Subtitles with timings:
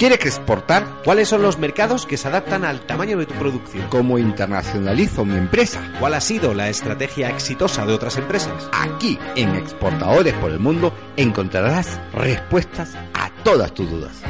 [0.00, 1.02] ¿Quieres exportar?
[1.04, 3.86] ¿Cuáles son los mercados que se adaptan al tamaño de tu producción?
[3.90, 5.92] ¿Cómo internacionalizo mi empresa?
[6.00, 8.70] ¿Cuál ha sido la estrategia exitosa de otras empresas?
[8.72, 14.22] Aquí, en Exportadores por el Mundo, encontrarás respuestas a todas tus dudas.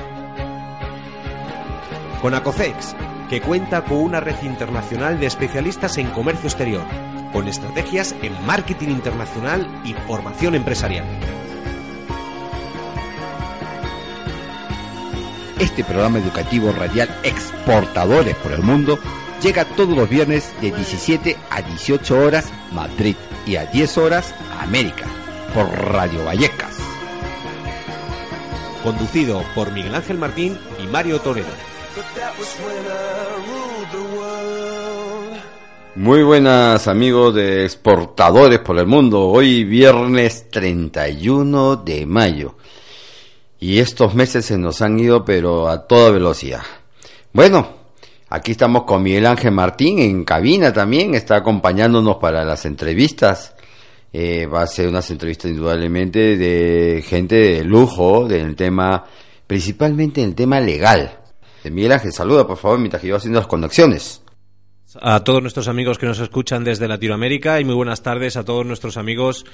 [2.20, 2.96] Con Acocex,
[3.28, 6.82] que cuenta con una red internacional de especialistas en comercio exterior,
[7.32, 11.06] con estrategias en marketing internacional y formación empresarial.
[15.60, 18.98] Este programa educativo radial Exportadores por el Mundo
[19.42, 23.14] llega todos los viernes de 17 a 18 horas Madrid
[23.46, 25.04] y a 10 horas América
[25.52, 26.78] por Radio Vallecas.
[28.82, 31.48] Conducido por Miguel Ángel Martín y Mario Toledo.
[35.94, 39.28] Muy buenas amigos de Exportadores por el Mundo.
[39.28, 42.54] Hoy viernes 31 de mayo
[43.60, 46.62] y estos meses se nos han ido pero a toda velocidad.
[47.32, 47.68] Bueno,
[48.30, 53.54] aquí estamos con Miguel Ángel Martín en cabina también, está acompañándonos para las entrevistas.
[54.12, 59.04] Eh, va a ser unas entrevistas indudablemente de gente de lujo, del tema,
[59.46, 61.18] principalmente en el tema legal.
[61.70, 64.22] Miguel Ángel, saluda por favor mientras que yo haciendo las conexiones
[65.00, 68.66] a todos nuestros amigos que nos escuchan desde Latinoamérica y muy buenas tardes a todos
[68.66, 69.44] nuestros amigos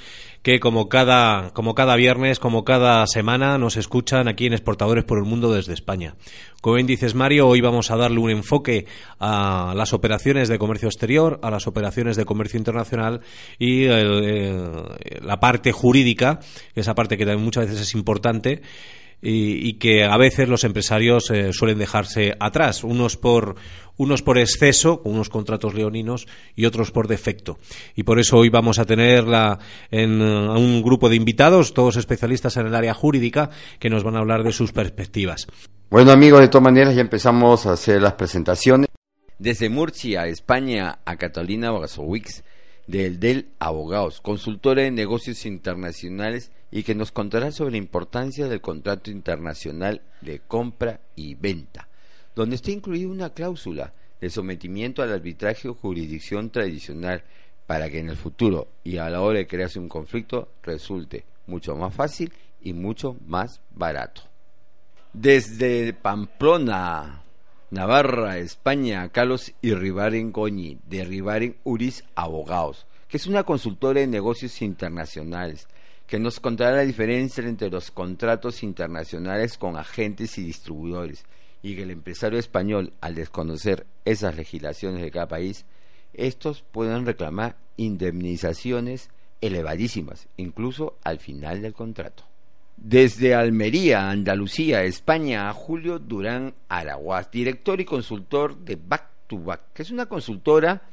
[0.41, 5.19] que como cada, como cada viernes, como cada semana nos escuchan aquí en Exportadores por
[5.19, 6.15] el Mundo desde España.
[6.61, 8.87] Como bien dices Mario, hoy vamos a darle un enfoque
[9.19, 13.21] a las operaciones de comercio exterior, a las operaciones de comercio internacional
[13.59, 16.39] y la parte jurídica,
[16.73, 18.61] esa parte que también muchas veces es importante
[19.21, 23.55] y, que a veces los empresarios eh, suelen dejarse atrás, unos por,
[23.97, 27.57] unos por exceso, con unos contratos leoninos, y otros por defecto.
[27.95, 29.25] Y por eso hoy vamos a tener
[29.91, 34.19] en, un grupo de invitados, todos especialistas en el área jurídica, que nos van a
[34.19, 35.47] hablar de sus perspectivas.
[35.89, 38.87] Bueno amigos, de todas maneras ya empezamos a hacer las presentaciones.
[39.39, 42.43] Desde Murcia, España, a Catalina Bogazowicz,
[42.87, 48.61] del DEL Abogados, consultora en negocios internacionales y que nos contará sobre la importancia del
[48.61, 51.89] contrato internacional de compra y venta,
[52.35, 57.23] donde está incluida una cláusula de sometimiento al arbitraje o jurisdicción tradicional
[57.67, 61.75] para que en el futuro y a la hora de crearse un conflicto resulte mucho
[61.75, 62.31] más fácil
[62.61, 64.21] y mucho más barato.
[65.13, 67.23] Desde Pamplona,
[67.69, 74.61] Navarra, España, Carlos Irribaren Goñi, de Ribaren Uris Abogados, que es una consultora de negocios
[74.61, 75.67] internacionales
[76.07, 81.25] que nos contará la diferencia entre los contratos internacionales con agentes y distribuidores
[81.61, 85.65] y que el empresario español, al desconocer esas legislaciones de cada país,
[86.13, 89.09] estos pueden reclamar indemnizaciones
[89.41, 92.23] elevadísimas, incluso al final del contrato.
[92.77, 99.73] Desde Almería, Andalucía, España, a Julio Durán Araguaz, director y consultor de Back to Back,
[99.73, 100.83] que es una consultora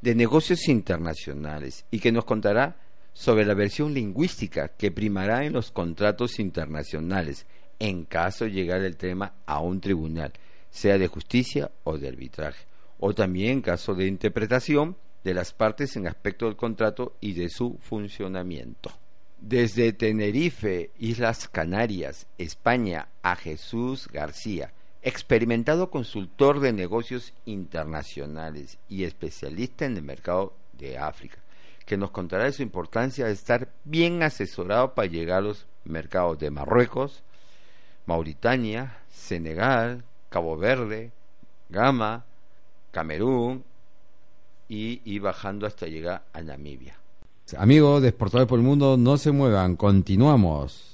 [0.00, 2.76] de negocios internacionales y que nos contará
[3.12, 7.44] sobre la versión lingüística que primará en los contratos internacionales
[7.80, 10.32] en caso de llegar el tema a un tribunal,
[10.70, 12.66] sea de justicia o de arbitraje,
[13.00, 17.48] o también en caso de interpretación de las partes en aspecto del contrato y de
[17.48, 19.01] su funcionamiento.
[19.44, 24.72] Desde Tenerife, Islas Canarias, España, a Jesús García,
[25.02, 31.38] experimentado consultor de negocios internacionales y especialista en el mercado de África
[31.84, 36.38] que nos contará de su importancia de estar bien asesorado para llegar a los mercados
[36.38, 37.24] de Marruecos,
[38.06, 41.10] Mauritania, Senegal, Cabo Verde,
[41.68, 42.24] Gama,
[42.92, 43.64] Camerún
[44.68, 47.01] y ir bajando hasta llegar a Namibia.
[47.56, 48.08] Amigos de
[48.46, 50.91] por el Mundo, no se muevan, continuamos.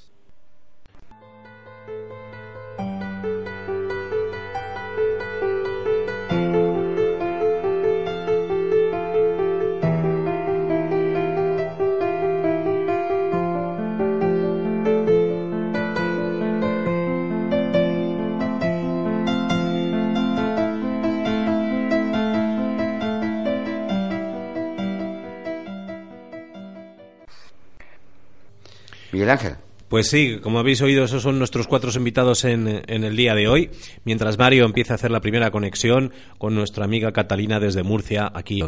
[29.29, 29.55] Miguel Ángel.
[29.89, 33.71] Pues sí, como habéis oído, esos son nuestros cuatro invitados en, el día de hoy.
[34.05, 38.59] Mientras Mario empieza a hacer la primera conexión con nuestra amiga Catalina desde Murcia, aquí.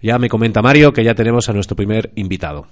[0.00, 2.66] Ya me comenta Mario que ya tenemos a nuestro primer invitado.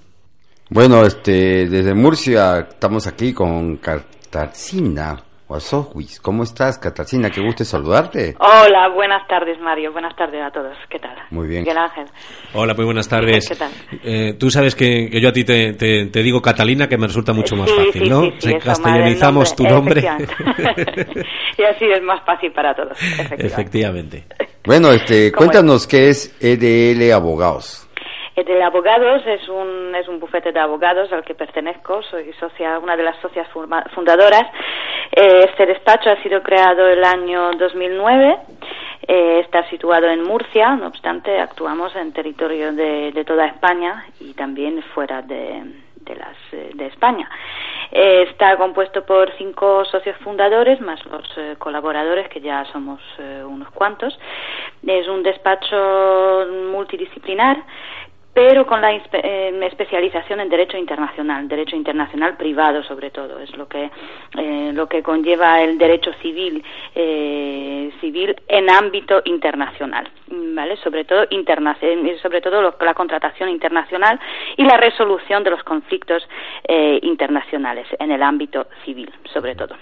[0.69, 6.19] Bueno, este, desde Murcia estamos aquí con Catalina Wasowicz.
[6.21, 7.29] ¿Cómo estás, Catalina?
[7.29, 8.35] Qué gusto saludarte.
[8.39, 9.91] Hola, buenas tardes, Mario.
[9.91, 10.75] Buenas tardes a todos.
[10.89, 11.15] ¿Qué tal?
[11.31, 11.63] Muy bien.
[11.63, 12.05] Miguel Ángel.
[12.53, 13.47] Hola, muy buenas tardes.
[13.49, 13.69] ¿Qué tal?
[14.03, 17.07] Eh, tú sabes que, que yo a ti te, te- te digo Catalina, que me
[17.07, 18.21] resulta mucho más Sí, fácil, sí, ¿no?
[18.39, 20.01] sí, castellanizamos tu nombre.
[21.57, 22.97] y así es más fácil para todos.
[23.01, 23.45] Efectivamente.
[23.45, 24.23] Efectivamente.
[24.65, 27.81] Bueno, este, ¿Cómo cuéntanos qué es EDL Abogados.
[28.35, 32.79] El de abogados es un, es un bufete de abogados al que pertenezco, soy socia,
[32.79, 33.47] una de las socias
[33.93, 34.41] fundadoras.
[35.15, 38.35] Este despacho ha sido creado el año 2009,
[39.07, 44.33] eh, está situado en Murcia, no obstante actuamos en territorio de, de toda España y
[44.33, 45.61] también fuera de,
[46.05, 47.29] de, las, eh, de España.
[47.91, 52.99] Eh, está compuesto por cinco socios fundadores más los eh, colaboradores que ya somos
[53.45, 54.17] unos cuantos.
[54.85, 57.57] Es un despacho multidisciplinar
[58.33, 63.67] pero con la eh, especialización en derecho internacional, derecho internacional privado sobre todo, es lo
[63.67, 63.91] que
[64.37, 66.63] eh, lo que conlleva el derecho civil
[66.95, 74.19] eh, civil en ámbito internacional, vale, sobre todo interna- eh, sobre todo la contratación internacional
[74.57, 76.27] y la resolución de los conflictos
[76.67, 79.75] eh, internacionales en el ámbito civil, sobre todo.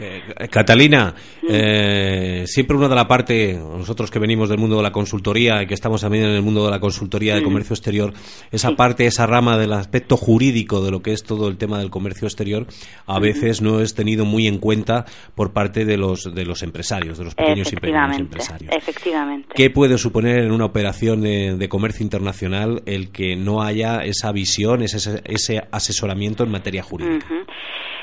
[0.00, 1.14] Eh, Catalina,
[1.48, 5.66] eh, siempre una de la parte, nosotros que venimos del mundo de la consultoría y
[5.66, 8.12] que estamos también en el mundo de la consultoría de comercio exterior,
[8.50, 11.90] esa parte, esa rama del aspecto jurídico de lo que es todo el tema del
[11.90, 12.66] comercio exterior,
[13.06, 15.04] a veces no es tenido muy en cuenta
[15.34, 18.72] por parte de los, de los empresarios, de los pequeños y pequeños empresarios.
[18.74, 19.48] efectivamente.
[19.54, 24.32] ¿Qué puede suponer en una operación de, de comercio internacional el que no haya esa
[24.32, 27.26] visión, ese, ese asesoramiento en materia jurídica?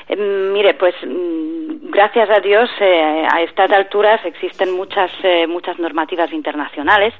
[0.08, 5.78] Eh, Mire, pues mm, gracias a Dios eh, a estas alturas existen muchas eh, muchas
[5.78, 7.14] normativas internacionales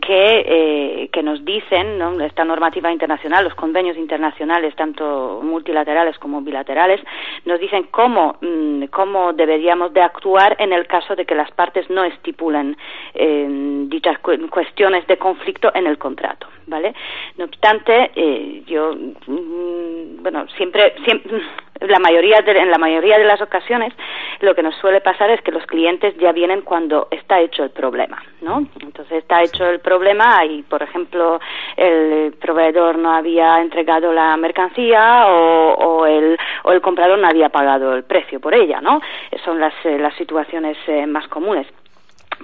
[0.00, 2.20] que eh, que nos dicen, ¿no?
[2.20, 7.00] esta normativa internacional, los convenios internacionales tanto multilaterales como bilaterales
[7.44, 11.88] nos dicen cómo mm, cómo deberíamos de actuar en el caso de que las partes
[11.90, 12.76] no estipulen
[13.14, 13.46] eh,
[13.88, 16.94] dichas cu- cuestiones de conflicto en el contrato, ¿vale?
[17.38, 21.40] No obstante, eh, yo mm, bueno siempre siempre
[21.80, 23.92] la mayoría de- en la mayoría de las ocasiones
[24.40, 27.70] lo que nos suele pasar es que los clientes ya vienen cuando está hecho el
[27.70, 28.66] problema, ¿no?
[28.80, 31.40] Entonces está hecho el problema y, por ejemplo,
[31.76, 37.48] el proveedor no había entregado la mercancía o, o el, o el comprador no había
[37.48, 39.00] pagado el precio por ella, ¿no?
[39.44, 41.66] Son las, eh, las situaciones eh, más comunes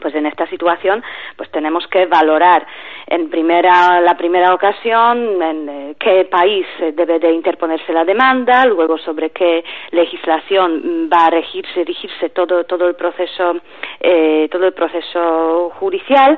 [0.01, 1.03] pues en esta situación
[1.37, 2.67] pues tenemos que valorar
[3.07, 8.65] en primera la primera ocasión en eh, qué país eh, debe de interponerse la demanda
[8.67, 13.57] luego sobre qué legislación mm, va a regirse dirigirse todo todo el proceso
[14.01, 16.37] eh, todo el proceso judicial.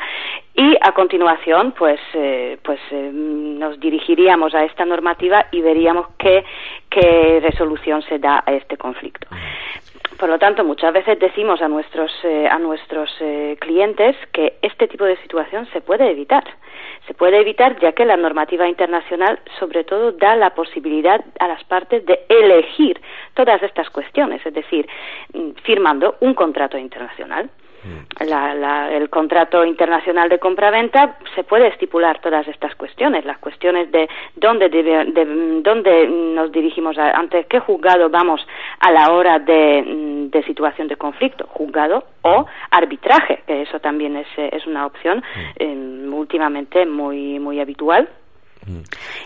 [0.57, 6.45] Y a continuación pues eh, pues eh, nos dirigiríamos a esta normativa y veríamos qué
[6.89, 9.27] qué resolución se da a este conflicto
[10.19, 14.89] por lo tanto, muchas veces decimos a nuestros, eh, a nuestros eh, clientes que este
[14.89, 16.45] tipo de situación se puede evitar.
[17.07, 21.63] Se puede evitar ya que la normativa internacional, sobre todo, da la posibilidad a las
[21.65, 23.01] partes de elegir
[23.35, 24.89] todas estas cuestiones, es decir,
[25.33, 27.51] mm, firmando un contrato internacional.
[28.27, 33.91] La- la- el contrato internacional de compraventa se puede estipular todas estas cuestiones, las cuestiones
[33.93, 38.47] de dónde, debe- de- dónde nos dirigimos, a- ante qué juzgado vamos
[38.81, 44.17] a la hora de, mm, de situación de conflicto, juzgado o arbitraje, que eso también
[44.17, 45.23] es, eh, es una opción
[45.57, 48.09] eh, últimamente muy, muy habitual.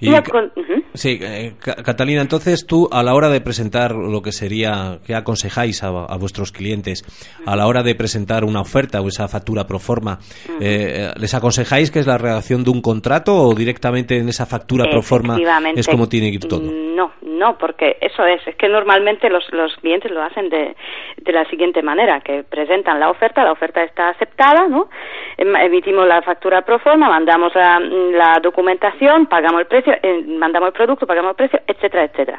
[0.01, 0.83] Y Y a ca- con- ujú.
[0.95, 5.15] Sí, eh, Ca- Catalina, entonces tú a la hora de presentar lo que sería, ¿qué
[5.15, 7.05] aconsejáis a, a vuestros clientes
[7.47, 10.19] a la hora de presentar una oferta o esa factura pro forma?
[10.61, 14.85] eh, ¿Les aconsejáis que es la redacción de un contrato o directamente en esa factura
[14.91, 15.37] pro forma
[15.77, 16.71] es como tiene que ir todo?
[16.73, 20.77] No, no, porque eso es, es que normalmente los, los clientes lo hacen de,
[21.17, 24.89] de la siguiente manera, que presentan la oferta, la oferta está aceptada, ¿no?
[25.37, 30.73] Em- Emitimos la factura pro forma, mandamos la, documentación, pagamos el precio, eh, mandamos el
[30.75, 32.39] producto, pagamos el precio, etcétera, etcétera.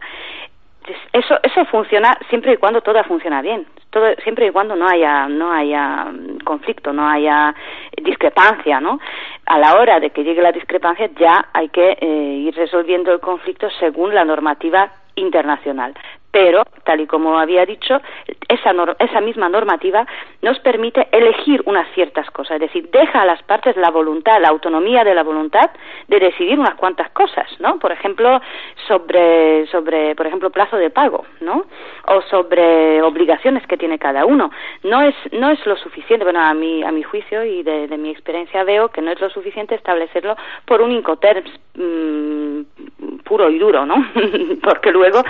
[1.14, 5.28] Eso, eso funciona siempre y cuando todo funciona bien, todo, siempre y cuando no haya,
[5.28, 7.54] no haya mm, conflicto, no haya
[8.02, 9.00] discrepancia, ¿no?
[9.46, 12.06] A la hora de que llegue la discrepancia ya hay que eh,
[12.48, 15.94] ir resolviendo el conflicto según la normativa internacional.
[16.32, 18.00] Pero, tal y como había dicho,
[18.48, 20.06] esa, esa misma normativa
[20.42, 24.50] nos permite elegir unas ciertas cosas, es decir, deja a las partes la voluntad, la
[24.50, 25.72] autonomía de la voluntad
[26.08, 27.80] de decidir unas cuantas cosas, ¿no?
[27.80, 28.42] Por ejemplo,
[28.88, 31.66] sobre, sobre por ejemplo, plazo de pago, ¿no?
[32.08, 34.52] O sobre obligaciones que tiene cada uno.
[34.84, 38.12] No es, no es lo suficiente, bueno, a mi, a mi juicio y de, mi
[38.12, 42.62] experiencia veo que no es lo suficiente establecerlo por un incoterms, mm,
[43.24, 43.96] puro y duro, ¿no?
[44.64, 45.24] Porque luego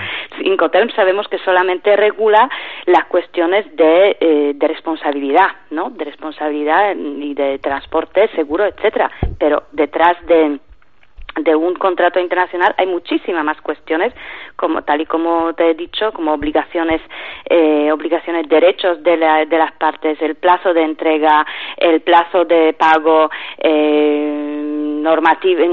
[0.96, 2.50] Sabemos que solamente regula
[2.86, 5.89] las cuestiones de, eh, de responsabilidad, ¿no?
[5.89, 9.12] De responsabilidad y de transporte seguro, etcétera.
[9.38, 10.60] Pero detrás de
[11.43, 14.13] de un contrato internacional hay muchísimas más cuestiones
[14.55, 17.01] como tal y como te he dicho como obligaciones
[17.50, 21.46] eh, obligaciones derechos de, de las partes el plazo de entrega
[21.77, 25.63] el plazo de pago eh, normativa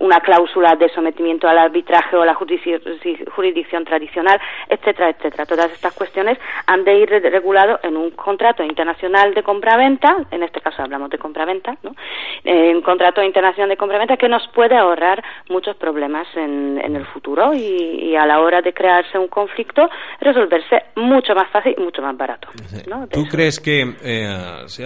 [0.00, 6.38] una cláusula de sometimiento al arbitraje o la jurisdicción tradicional etcétera etcétera todas estas cuestiones
[6.66, 11.18] han de ir reguladas en un contrato internacional de compraventa en este caso hablamos de
[11.18, 11.94] compraventa ¿no?
[12.44, 17.52] Eh, un contrato internacional de compraventa que nos puede ahorrar muchos problemas en, el futuro
[17.54, 19.88] y, a la hora de crearse un conflicto
[20.20, 22.48] resolverse mucho más fácil y mucho más barato.
[23.10, 24.26] ¿Tú crees que, eh,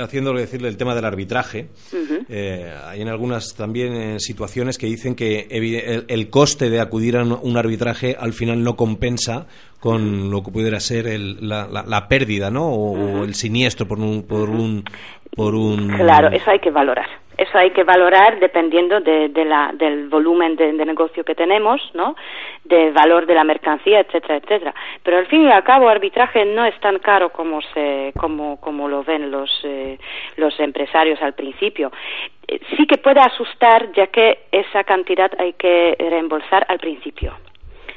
[0.00, 1.68] haciéndole decirle el tema del arbitraje,
[2.28, 5.46] eh, hay en algunas también eh, situaciones que dicen que
[6.08, 9.46] el, coste de acudir a un, arbitraje al final no compensa
[9.80, 12.68] con lo que pudiera ser la, pérdida, ¿no?
[12.68, 14.84] O, el siniestro por un, por un,
[15.34, 15.88] por un...
[15.88, 17.21] Claro, eso hay que valorar.
[17.36, 22.14] Eso hay que valorar dependiendo de, la, del volumen de, negocio que tenemos, ¿no?
[22.64, 24.74] Del valor de la mercancía, etcétera, etcétera.
[25.02, 28.88] Pero al fin y al cabo, arbitraje no es tan caro como se, como, como
[28.88, 29.98] lo ven los, eh,
[30.36, 31.90] los empresarios al principio.
[32.46, 37.34] Eh, sí que puede asustar, ya que esa cantidad hay que reembolsar al principio.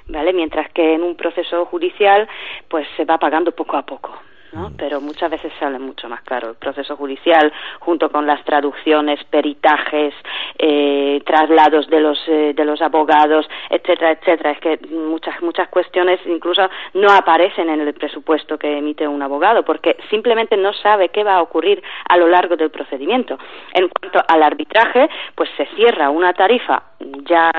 [0.08, 0.34] ¿Vale?
[0.34, 2.28] Mientras que en un proceso judicial,
[2.68, 4.16] pues se va pagando poco a poco.
[4.56, 4.70] ¿No?
[4.70, 4.78] Mm.
[4.78, 10.14] Pero muchas veces sale mucho más caro el proceso judicial, junto con las traducciones, peritajes,
[10.58, 14.52] eh, traslados de los eh, de los abogados, etcétera, etcétera.
[14.52, 19.64] Es que muchas muchas cuestiones incluso no aparecen en el presupuesto que emite un abogado,
[19.64, 23.38] porque simplemente no sabe qué va a ocurrir a lo largo del procedimiento.
[23.74, 26.82] En cuanto al arbitraje, pues se cierra una tarifa
[27.28, 27.52] ya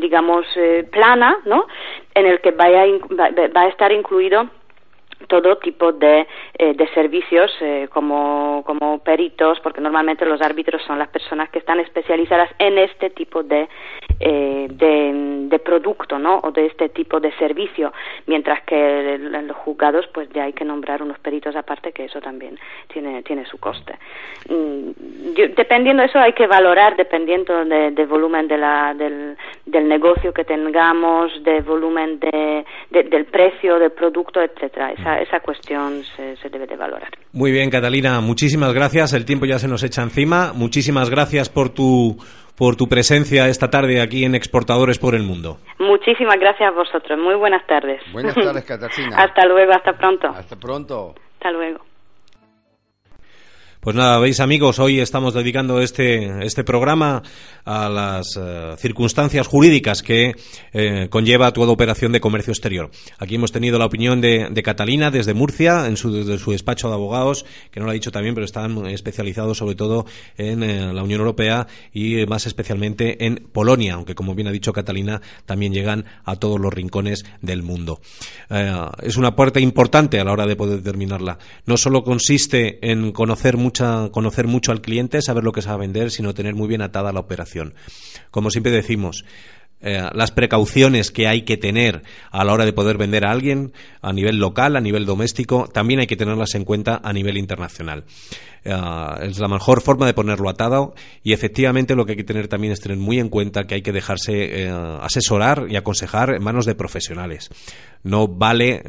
[0.00, 1.66] digamos eh, plana, ¿no?
[2.14, 4.48] En el que vaya, va a estar incluido
[5.26, 6.26] todo tipo de,
[6.58, 11.58] eh, de servicios eh, como, como peritos, porque normalmente los árbitros son las personas que
[11.58, 13.68] están especializadas en este tipo de,
[14.20, 16.40] eh, de, producto, ¿no?
[16.44, 17.92] O de este tipo de servicio,
[18.26, 22.20] mientras que en los juzgados, pues ya hay que nombrar unos peritos aparte, que eso
[22.20, 22.58] también
[22.90, 23.98] tiene, tiene su coste.
[24.48, 24.92] Mm,
[25.54, 30.44] dependiendo de eso, hay que valorar, dependiendo del volumen de la, del, del negocio que
[30.44, 37.10] tengamos, del volumen de, del precio del producto, etcétera esa, cuestión se, debe de valorar.
[37.32, 39.12] Muy bien, Catalina, muchísimas gracias.
[39.12, 40.52] El tiempo ya se nos echa encima.
[40.54, 42.16] Muchísimas gracias por tu
[42.58, 45.58] por tu presencia esta tarde aquí en Exportadores por el Mundo.
[45.78, 47.18] Muchísimas gracias a vosotros.
[47.18, 48.00] Muy buenas tardes.
[48.12, 49.16] Buenas tardes, Catalina.
[49.16, 50.28] hasta luego, hasta pronto.
[50.28, 51.14] Hasta pronto.
[51.34, 51.80] Hasta luego.
[53.80, 57.22] Pues nada, veis amigos, hoy estamos dedicando este, este programa
[57.64, 60.34] a las eh, circunstancias jurídicas que
[60.72, 62.90] eh, conlleva toda operación de comercio exterior.
[63.18, 67.46] Aquí hemos tenido la opinión de, Catalina desde Murcia, en su, su, despacho de abogados,
[67.70, 70.06] que no lo ha dicho también, pero están especializados sobre todo
[70.36, 74.72] en eh, la Unión Europea y más especialmente en Polonia, aunque como bien ha dicho
[74.72, 78.00] Catalina, también llegan a todos los rincones del mundo.
[79.02, 81.38] es una puerta importante a la hora de poder terminarla.
[81.64, 85.78] No solo consiste en conocer conocer mucho al cliente, saber lo que se va a
[85.78, 87.74] vender, sino tener muy bien atada la operación.
[88.30, 89.24] Como siempre decimos,
[89.80, 93.72] eh, las precauciones que hay que tener a la hora de poder vender a alguien
[94.02, 98.04] a nivel local, a nivel doméstico, también hay que tenerlas en cuenta a nivel internacional.
[98.64, 98.74] Eh,
[99.22, 102.72] es la mejor forma de ponerlo atado y efectivamente lo que hay que tener también
[102.72, 106.66] es tener muy en cuenta que hay que dejarse eh, asesorar y aconsejar en manos
[106.66, 107.50] de profesionales.
[108.04, 108.82] No vale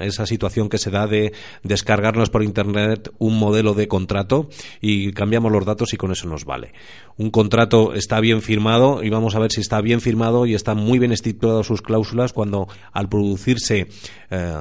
[0.00, 1.32] esa situación que se da de
[1.62, 4.48] descargarnos por Internet un modelo de contrato
[4.80, 6.72] y cambiamos los datos y con eso nos vale.
[7.16, 10.74] Un contrato está bien firmado y vamos a ver si está bien firmado y está
[10.74, 13.88] muy bien estipulado sus cláusulas cuando al producirse
[14.30, 14.54] eh,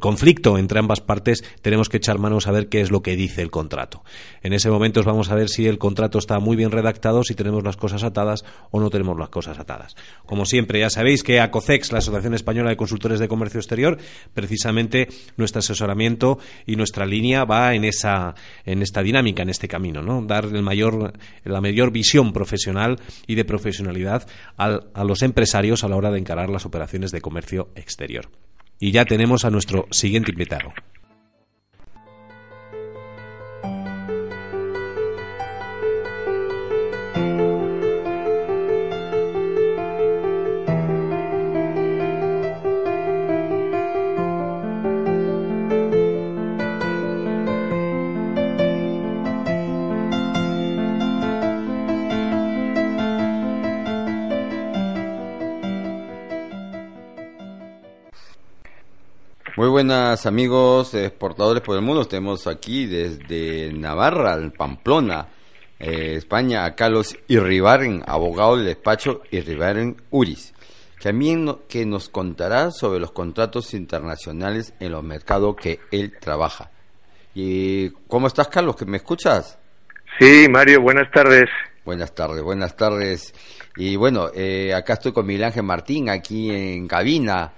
[0.00, 3.42] conflicto entre ambas partes tenemos que echar manos a ver qué es lo que dice
[3.42, 4.02] el contrato.
[4.42, 7.62] En ese momento vamos a ver si el contrato está muy bien redactado, si tenemos
[7.62, 9.94] las cosas atadas o no tenemos las cosas atadas.
[10.26, 13.96] Como siempre, ya sabéis que ACOCEX, la Asociación Española de Consultores de Comercio Exterior,
[14.34, 15.06] precisamente
[15.36, 18.34] nuestro asesoramiento y nuestra línea va en esa
[18.64, 20.20] en esta dinámica, en este camino, ¿no?
[20.22, 21.12] Dar el mayor,
[21.44, 26.50] la mayor visión profesional y de profesionalidad a los empresarios a la hora de encarar
[26.50, 28.28] las operaciones de comercio exterior.
[28.80, 30.72] Y ya tenemos a nuestro siguiente invitado.
[59.84, 62.06] Buenas amigos exportadores por el mundo.
[62.06, 65.28] Tenemos aquí desde Navarra, Pamplona,
[65.78, 70.54] eh, España, a Carlos Irribaren, abogado del despacho Irribaren Uris,
[70.96, 76.70] que también que nos contará sobre los contratos internacionales en los mercados que él trabaja.
[77.34, 78.76] ¿Y cómo estás, Carlos?
[78.76, 79.58] ¿Que me escuchas?
[80.18, 81.50] Sí, Mario, buenas tardes.
[81.84, 83.34] Buenas tardes, buenas tardes.
[83.76, 87.52] Y bueno, eh, acá estoy con Miguel Ángel Martín, aquí en cabina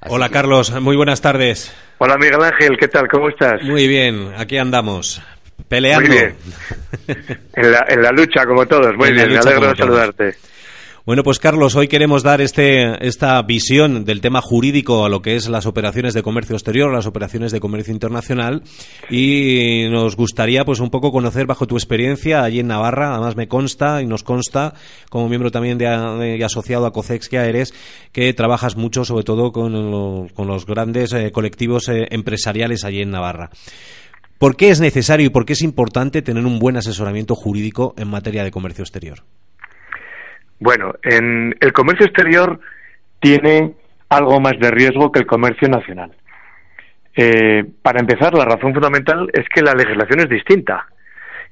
[0.00, 1.74] Hola Carlos, muy buenas tardes.
[1.98, 3.08] Hola Miguel Ángel, ¿qué tal?
[3.08, 3.62] ¿Cómo estás?
[3.62, 5.22] Muy bien, aquí andamos,
[5.68, 6.08] peleando.
[6.08, 6.36] Muy bien.
[7.54, 8.94] en, la, lucha, como todos.
[8.96, 10.36] Muy bien, me alegro de saludarte.
[11.06, 15.36] Bueno, pues Carlos, hoy queremos dar este, esta visión del tema jurídico a lo que
[15.36, 18.64] es las operaciones de comercio exterior, las operaciones de comercio internacional,
[19.08, 23.46] y nos gustaría pues un poco conocer bajo tu experiencia allí en Navarra, además me
[23.46, 24.74] consta y nos consta,
[25.08, 27.72] como miembro también de, asociado a COCEX que eres,
[28.10, 29.72] que trabajas mucho sobre todo con,
[30.36, 33.50] los grandes eh, colectivos eh, empresariales allí en Navarra.
[34.38, 38.08] ¿Por qué es necesario y por qué es importante tener un buen asesoramiento jurídico en
[38.08, 39.22] materia de comercio exterior?
[40.58, 42.58] Bueno, en el comercio exterior
[43.20, 43.74] tiene
[44.08, 46.12] algo más de riesgo que el comercio nacional.
[47.14, 50.86] Eh, para empezar, la razón fundamental es que la legislación es distinta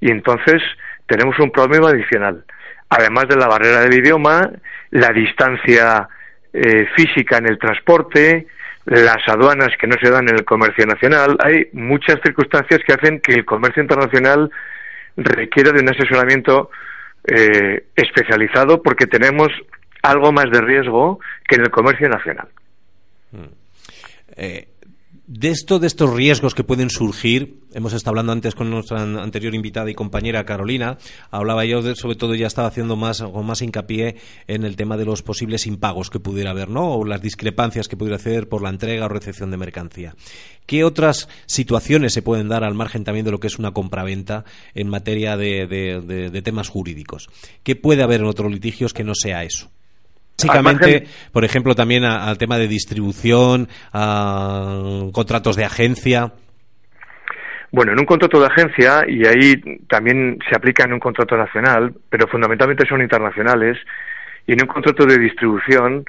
[0.00, 0.62] y entonces
[1.06, 2.44] tenemos un problema adicional.
[2.90, 4.50] Además de la barrera del idioma,
[4.90, 6.08] la distancia
[6.52, 8.46] eh, física en el transporte,
[8.84, 13.20] las aduanas que no se dan en el comercio nacional, hay muchas circunstancias que hacen
[13.20, 14.50] que el comercio internacional
[15.16, 16.70] requiera de un asesoramiento
[17.26, 19.48] eh, especializado porque tenemos
[20.02, 22.48] algo más de riesgo que en el comercio nacional.
[23.32, 23.44] Mm.
[24.36, 24.68] Eh,
[25.26, 29.54] de esto, de estos riesgos que pueden surgir, hemos estado hablando antes con nuestra anterior
[29.54, 30.98] invitada y compañera Carolina,
[31.30, 34.16] hablaba yo sobre todo ya estaba haciendo más o más hincapié
[34.46, 36.92] en el tema de los posibles impagos que pudiera haber, ¿no?
[36.92, 40.14] O las discrepancias que pudiera hacer por la entrega o recepción de mercancía.
[40.66, 44.44] ¿Qué otras situaciones se pueden dar al margen también de lo que es una compraventa
[44.74, 47.28] en materia de temas jurídicos?
[47.62, 49.70] ¿Qué puede haber en otros litigios que no sea eso?
[50.36, 56.32] Básicamente, por ejemplo, también al tema de distribución, a contratos de agencia.
[57.70, 59.56] Bueno, en un contrato de agencia, y ahí
[59.88, 63.78] también se aplica en un contrato nacional, pero fundamentalmente son internacionales,
[64.46, 66.04] y en un contrato de distribución,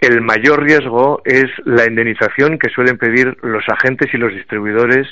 [0.00, 5.08] el mayor riesgo es la indemnización que suelen pedir los agentes y los distribuidores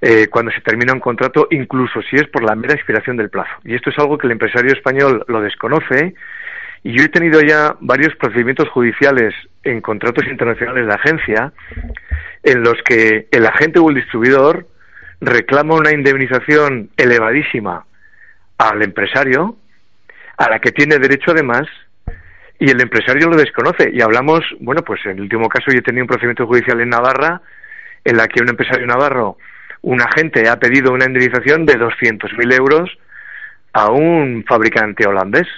[0.00, 3.52] eh, cuando se termina un contrato, incluso si es por la mera expiración del plazo.
[3.64, 6.14] Y esto es algo que el empresario español lo desconoce
[6.84, 11.52] y yo he tenido ya varios procedimientos judiciales en contratos internacionales de agencia
[12.42, 14.68] en los que el agente o el distribuidor
[15.22, 17.86] reclama una indemnización elevadísima
[18.58, 19.56] al empresario,
[20.36, 21.62] a la que tiene derecho además,
[22.58, 23.90] y el empresario lo desconoce.
[23.90, 26.90] Y hablamos, bueno, pues en el último caso yo he tenido un procedimiento judicial en
[26.90, 27.40] Navarra
[28.04, 29.38] en la que un empresario navarro,
[29.80, 32.90] un agente ha pedido una indemnización de 200.000 euros
[33.72, 35.48] a un fabricante holandés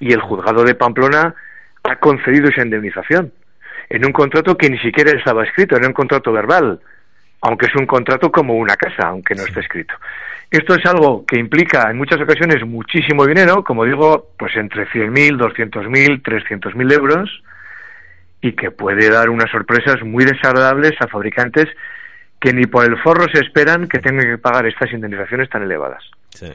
[0.00, 1.34] y el juzgado de Pamplona
[1.82, 3.32] ha concedido esa indemnización
[3.88, 6.80] en un contrato que ni siquiera estaba escrito, en un contrato verbal,
[7.42, 9.94] aunque es un contrato como una casa, aunque no esté escrito.
[10.50, 15.38] Esto es algo que implica en muchas ocasiones muchísimo dinero, como digo, pues entre 100.000,
[15.38, 17.42] 200.000, 300.000 euros,
[18.40, 21.66] y que puede dar unas sorpresas muy desagradables a fabricantes
[22.40, 26.04] que ni por el forro se esperan que tengan que pagar estas indemnizaciones tan elevadas.
[26.30, 26.52] Sí.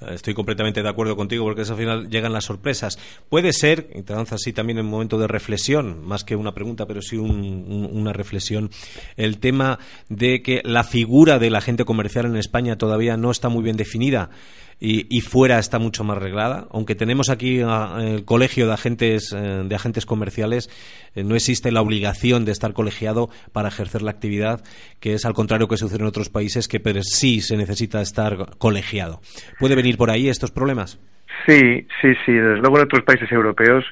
[0.00, 2.98] Estoy completamente de acuerdo contigo porque al final llegan las sorpresas.
[3.30, 6.52] Puede ser, y te lanzo así también en un momento de reflexión, más que una
[6.52, 8.70] pregunta, pero sí una reflexión,
[9.16, 9.78] el tema
[10.08, 14.30] de que la figura del agente comercial en España todavía no está muy bien definida
[14.78, 16.66] y, fuera está mucho más reglada.
[16.70, 20.68] Aunque tenemos aquí ah, el colegio de agentes, eh, de agentes comerciales,
[21.14, 24.60] eh, no existe la obligación de estar colegiado para ejercer la actividad,
[25.00, 29.20] que es al contrario que sucede en otros países, que sí se necesita estar colegiado.
[29.58, 31.00] ¿Puede venir por ahí estos problemas?
[31.46, 32.32] Sí, sí, sí.
[32.32, 33.84] Desde luego en otros países europeos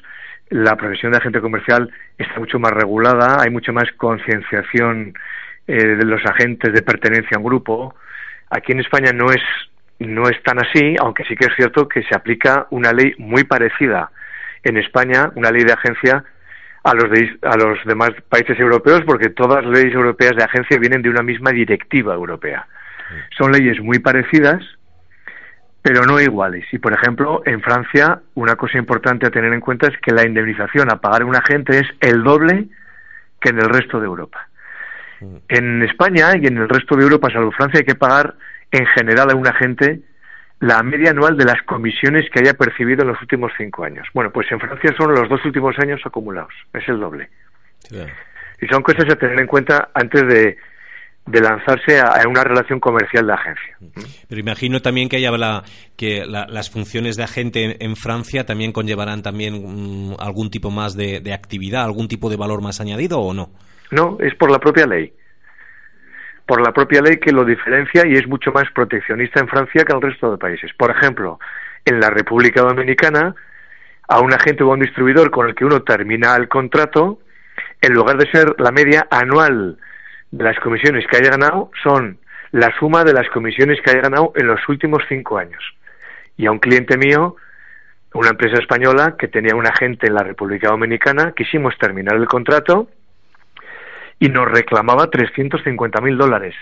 [0.49, 5.13] la profesión de agente comercial está mucho más regulada, hay mucho más concienciación
[5.67, 7.95] eh, de los agentes de pertenencia a un grupo.
[8.51, 9.41] Aquí en España no es
[9.99, 13.43] no es tan así, aunque sí que es cierto que se aplica una ley muy
[13.43, 14.11] parecida
[14.63, 16.23] en España, una ley de agencia,
[16.83, 17.05] a los,
[17.41, 21.23] a los demás países europeos, porque todas las leyes europeas de agencia vienen de una
[21.23, 22.67] misma directiva europea.
[23.37, 24.63] Son leyes muy parecidas,
[25.81, 26.65] pero no iguales.
[26.71, 30.25] Y, por ejemplo, en Francia, una cosa importante a tener en cuenta es que la
[30.25, 32.67] indemnización a pagar a un agente es el doble
[33.39, 34.47] que en el resto de Europa.
[35.21, 35.35] Mm.
[35.47, 38.35] En España y en el resto de Europa, salvo Francia, hay que pagar
[38.77, 40.01] en general a un agente
[40.59, 44.07] la media anual de las comisiones que haya percibido en los últimos cinco años.
[44.13, 47.29] Bueno, pues en Francia son los dos últimos años acumulados, es el doble.
[48.61, 50.57] Y son cosas a tener en cuenta antes de,
[51.25, 53.77] de lanzarse a, una relación comercial de agencia.
[54.29, 55.31] Pero imagino también que, haya
[55.97, 61.33] que las funciones de agente en, Francia también conllevarán también mm, algún tipo más de,
[61.33, 63.49] actividad, algún tipo de valor más añadido o no.
[63.91, 65.11] No, es por la propia ley.
[66.45, 69.91] Por la propia ley que lo diferencia y es mucho más proteccionista en Francia que
[69.91, 70.71] en el resto de países.
[70.73, 71.39] Por ejemplo,
[71.83, 73.35] en la República Dominicana,
[74.07, 77.19] a un agente o a un distribuidor con el que uno termina el contrato,
[77.81, 79.77] en lugar de ser la media anual
[80.31, 82.19] de las comisiones que haya ganado son
[82.51, 85.63] la suma de las comisiones que haya ganado en los últimos cinco años.
[86.37, 87.35] Y a un cliente mío,
[88.13, 92.87] una empresa española que tenía un agente en la República Dominicana, quisimos terminar el contrato
[94.19, 96.55] y nos reclamaba 350 mil dólares.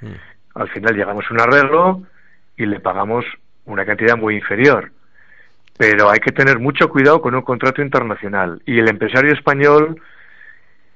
[0.00, 0.06] Mm.
[0.54, 2.02] Al final llegamos a un arreglo
[2.56, 3.24] y le pagamos
[3.66, 4.90] una cantidad muy inferior.
[5.78, 8.60] Pero hay que tener mucho cuidado con un contrato internacional.
[8.66, 10.00] Y el empresario español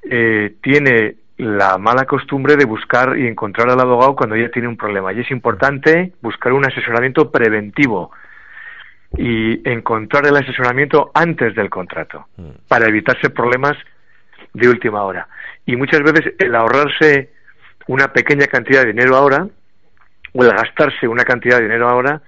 [0.03, 4.77] eh, tiene la mala costumbre de buscar y encontrar al abogado cuando ya tiene un
[4.77, 5.13] problema.
[5.13, 8.13] Y es importante buscar un asesoramiento preventivo
[9.17, 12.51] y encontrar el asesoramiento antes del contrato mm.
[12.69, 13.77] para evitarse problemas
[14.55, 15.29] de última hora.
[15.67, 17.31] Y muchas veces el ahorrarse
[17.87, 19.47] una pequeña cantidad de dinero ahora
[20.33, 22.23] o el gastarse una cantidad de dinero ahora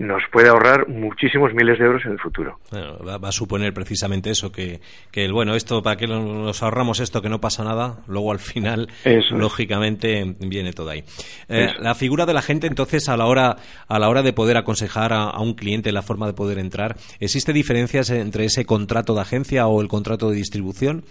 [0.00, 2.58] nos puede ahorrar muchísimos miles de euros en el futuro.
[2.72, 4.80] va, a suponer precisamente eso, que,
[5.10, 7.98] que bueno, esto, ¿para que nos ahorramos esto que no pasa nada?
[8.06, 8.88] Luego al final,
[9.30, 11.04] lógicamente, viene todo ahí.
[11.50, 13.56] Eh, la figura de la gente, entonces, a la hora,
[13.88, 16.96] a la hora de poder aconsejar a, a, un cliente la forma de poder entrar,
[17.20, 21.04] ¿existe diferencias entre ese contrato de agencia o el contrato de distribución?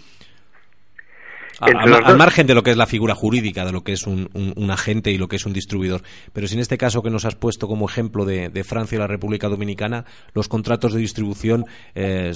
[1.60, 4.28] Al, margen de lo que es la figura jurídica, de lo que es un,
[4.70, 6.00] agente y lo que es un distribuidor.
[6.32, 9.06] Pero si en este caso que nos has puesto como ejemplo de, Francia y la
[9.06, 12.32] República Dominicana, los contratos de distribución eh,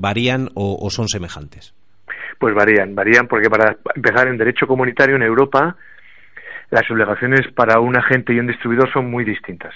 [0.00, 1.74] varían o, son semejantes.
[2.38, 5.76] Pues varían, varían porque para empezar en derecho comunitario en Europa
[6.70, 9.74] las obligaciones para un agente y un distribuidor son muy distintas.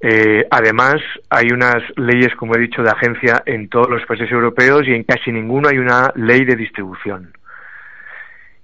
[0.00, 0.96] Eh, además,
[1.30, 5.04] hay unas leyes, como he dicho, de agencia en todos los países europeos y en
[5.04, 7.32] casi ninguno hay una ley de distribución.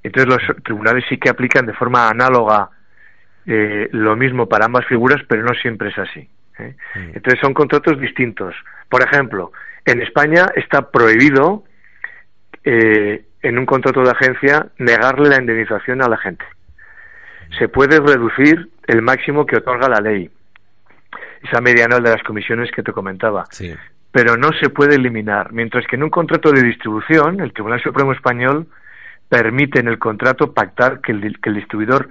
[0.09, 2.71] Entonces los tribunales sí que aplican de forma análoga
[3.47, 6.29] eh, lo mismo para ambas figuras, pero no siempre es así.
[6.59, 6.75] ¿eh?
[6.95, 7.11] Mm.
[7.15, 8.55] Entonces son contratos distintos.
[8.89, 9.53] Por ejemplo,
[9.85, 11.65] en España está prohibido
[12.65, 16.45] eh, en un contrato de agencia negarle la indemnización a la gente.
[17.59, 20.31] Se puede reducir el máximo que otorga la ley,
[21.43, 23.45] esa mediana de las comisiones que te comentaba.
[24.11, 25.53] Pero no se puede eliminar.
[25.53, 28.69] Mientras que en un contrato de distribución, el Tribunal Supremo Español
[29.29, 32.11] permite en el contrato pactar que el, que el distribuidor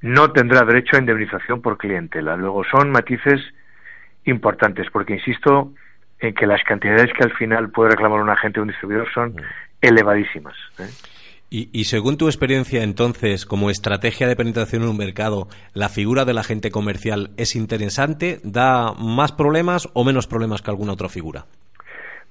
[0.00, 2.36] no tendrá derecho a indemnización por clientela.
[2.36, 3.40] Luego son matices
[4.24, 5.72] importantes, porque insisto
[6.20, 9.30] en que las cantidades que al final puede reclamar un agente o un distribuidor son
[9.30, 9.40] mm.
[9.80, 10.54] elevadísimas.
[10.78, 10.88] ¿eh?
[11.48, 16.24] Y, y, según tu experiencia, entonces, como estrategia de penetración en un mercado, ¿la figura
[16.24, 18.40] del agente comercial es interesante?
[18.42, 21.44] ¿Da más problemas o menos problemas que alguna otra figura?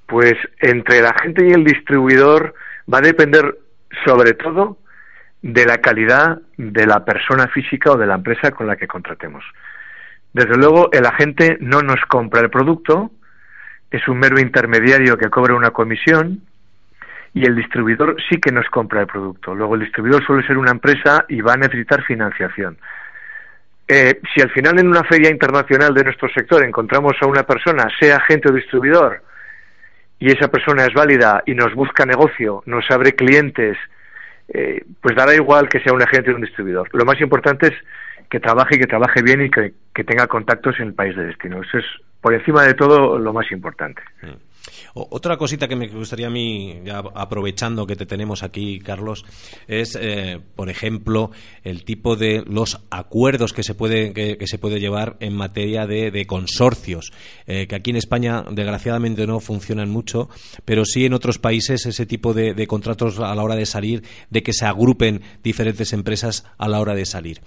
[0.07, 2.55] Pues entre el agente y el distribuidor
[2.93, 3.57] va a depender
[4.05, 4.77] sobre todo
[5.41, 9.43] de la calidad de la persona física o de la empresa con la que contratemos.
[10.33, 13.11] Desde luego, el agente no nos compra el producto,
[13.91, 16.41] es un mero intermediario que cobra una comisión
[17.33, 19.53] y el distribuidor sí que nos compra el producto.
[19.53, 22.77] Luego, el distribuidor suele ser una empresa y va a necesitar financiación.
[23.87, 27.87] Eh, si al final en una feria internacional de nuestro sector encontramos a una persona,
[27.99, 29.21] sea agente o distribuidor,
[30.25, 33.77] y esa persona es válida y nos busca negocio, nos abre clientes,
[34.47, 36.89] eh, pues dará igual que sea un agente o un distribuidor.
[36.93, 37.73] Lo más importante es
[38.27, 41.61] que trabaje y que trabaje bien y que, tenga contactos en el país de destino.
[41.61, 41.85] Eso es,
[42.21, 44.01] por encima de todo, lo más importante.
[44.93, 49.25] Otra cosita que me gustaría a mí, ya aprovechando que te tenemos aquí, Carlos,
[49.67, 51.31] es, eh, por ejemplo,
[51.63, 56.25] el tipo de los acuerdos que se puede, que, se puede llevar en materia de,
[56.25, 57.11] consorcios,
[57.45, 60.29] eh, que aquí en España, desgraciadamente, no funcionan mucho,
[60.63, 64.43] pero sí en otros países ese tipo de contratos a la hora de salir, de
[64.43, 67.41] que se agrupen diferentes empresas a la hora de salir.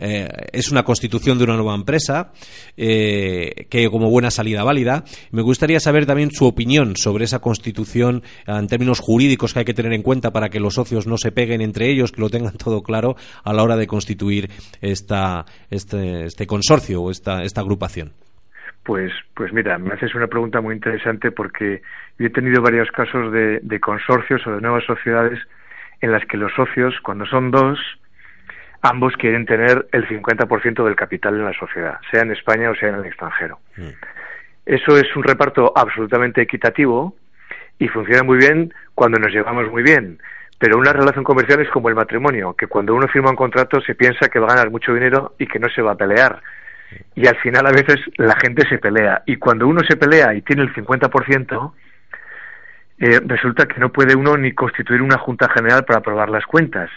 [0.00, 2.32] Eh, es una constitución de una nueva empresa
[2.76, 5.04] que como buena salida válida.
[5.32, 6.57] Me gustaría saber también su opinión
[6.96, 10.74] sobre esa constitución en términos jurídicos que hay que tener en cuenta para que los
[10.74, 13.86] socios no se peguen entre ellos, que lo tengan todo claro a la hora de
[13.86, 14.48] constituir
[14.80, 18.12] esta, este, este consorcio o esta, esta agrupación.
[18.82, 21.82] Pues, pues mira, me haces una pregunta muy interesante porque
[22.18, 25.38] yo he tenido varios casos de, de consorcios o de nuevas sociedades
[26.00, 27.78] en las que los socios, cuando son dos,
[28.82, 32.88] ambos quieren tener el 50% del capital en la sociedad, sea en España o sea
[32.88, 33.58] en el extranjero.
[33.76, 33.90] Mm.
[34.68, 37.16] Eso es un reparto absolutamente equitativo
[37.78, 40.18] y funciona muy bien cuando nos llevamos muy bien.
[40.58, 43.94] Pero una relación comercial es como el matrimonio, que cuando uno firma un contrato se
[43.94, 46.42] piensa que va a ganar mucho dinero y que no se va a pelear.
[47.14, 49.22] Y al final a veces la gente se pelea.
[49.24, 51.72] Y cuando uno se pelea y tiene el 50%,
[52.98, 56.90] eh, resulta que no puede uno ni constituir una junta general para aprobar las cuentas,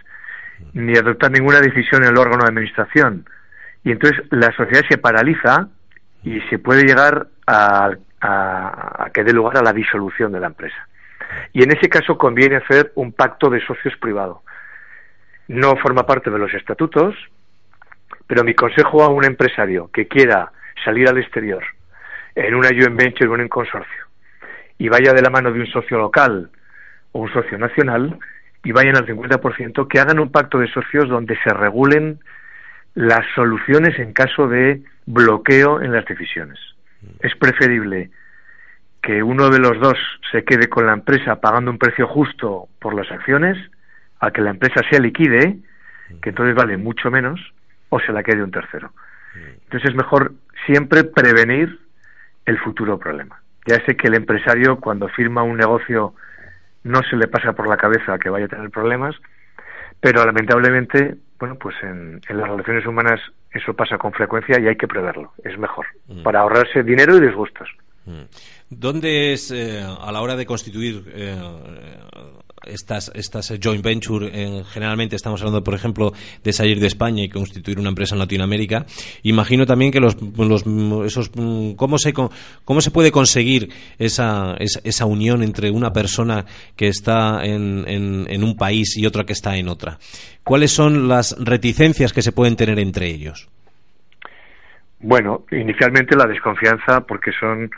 [0.74, 3.30] ni adoptar ninguna decisión en el órgano de administración.
[3.86, 5.70] Y entonces la sociedad se paraliza
[6.24, 10.88] y se puede llegar a, que dé lugar a la disolución de la empresa.
[11.54, 14.44] Y en ese caso conviene hacer un pacto de socios privado.
[15.48, 17.16] No forma parte de los estatutos,
[18.28, 20.52] pero mi consejo a un empresario que quiera
[20.84, 21.64] salir al exterior
[22.36, 24.06] en una joint venture o en un consorcio
[24.78, 26.50] y vaya de la mano de un socio local
[27.12, 28.18] o un socio nacional
[28.64, 32.20] y vayan al 50%, que hagan un pacto de socios donde se regulen
[32.94, 36.60] las soluciones en caso de bloqueo en las decisiones.
[37.20, 38.12] Es preferible
[39.02, 39.98] que uno de los dos
[40.32, 43.58] se quede con la empresa pagando un precio justo por las acciones,
[44.20, 45.58] a que la empresa sea liquide,
[46.22, 47.40] que entonces vale mucho menos,
[47.90, 48.94] o se la quede un tercero.
[49.36, 50.34] Entonces es mejor
[50.66, 51.80] siempre prevenir
[52.46, 53.42] el futuro problema.
[53.66, 56.14] Ya sé que el empresario cuando firma un negocio
[56.84, 59.16] no se le pasa por la cabeza que vaya a tener problemas,
[60.00, 63.20] pero lamentablemente, bueno, pues en, las relaciones humanas
[63.54, 66.24] eso pasa con frecuencia y hay que preverlo, es mejor, mm.
[66.24, 67.70] para ahorrarse dinero y disgustos.
[68.06, 68.22] Mm.
[68.70, 71.38] ¿Dónde es, eh, a la hora de constituir eh,
[72.66, 74.30] estas, estas joint venture,
[74.72, 76.12] generalmente estamos hablando, por ejemplo,
[76.44, 78.86] de salir de España y constituir una empresa en Latinoamérica.
[79.24, 80.66] Imagino también que los, los
[81.06, 81.32] esos,
[81.76, 86.46] ¿cómo se, cómo se puede conseguir esa, esa, unión entre una persona
[86.76, 89.98] que está en, en, un país y otra que está en otra?
[90.44, 93.50] ¿Cuáles son las reticencias que se pueden tener entre ellos?
[95.00, 97.72] Bueno, inicialmente la desconfianza porque son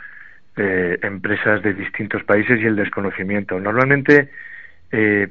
[0.56, 3.58] eh, empresas de distintos países y el desconocimiento.
[3.58, 4.30] Normalmente
[4.96, 5.28] eh,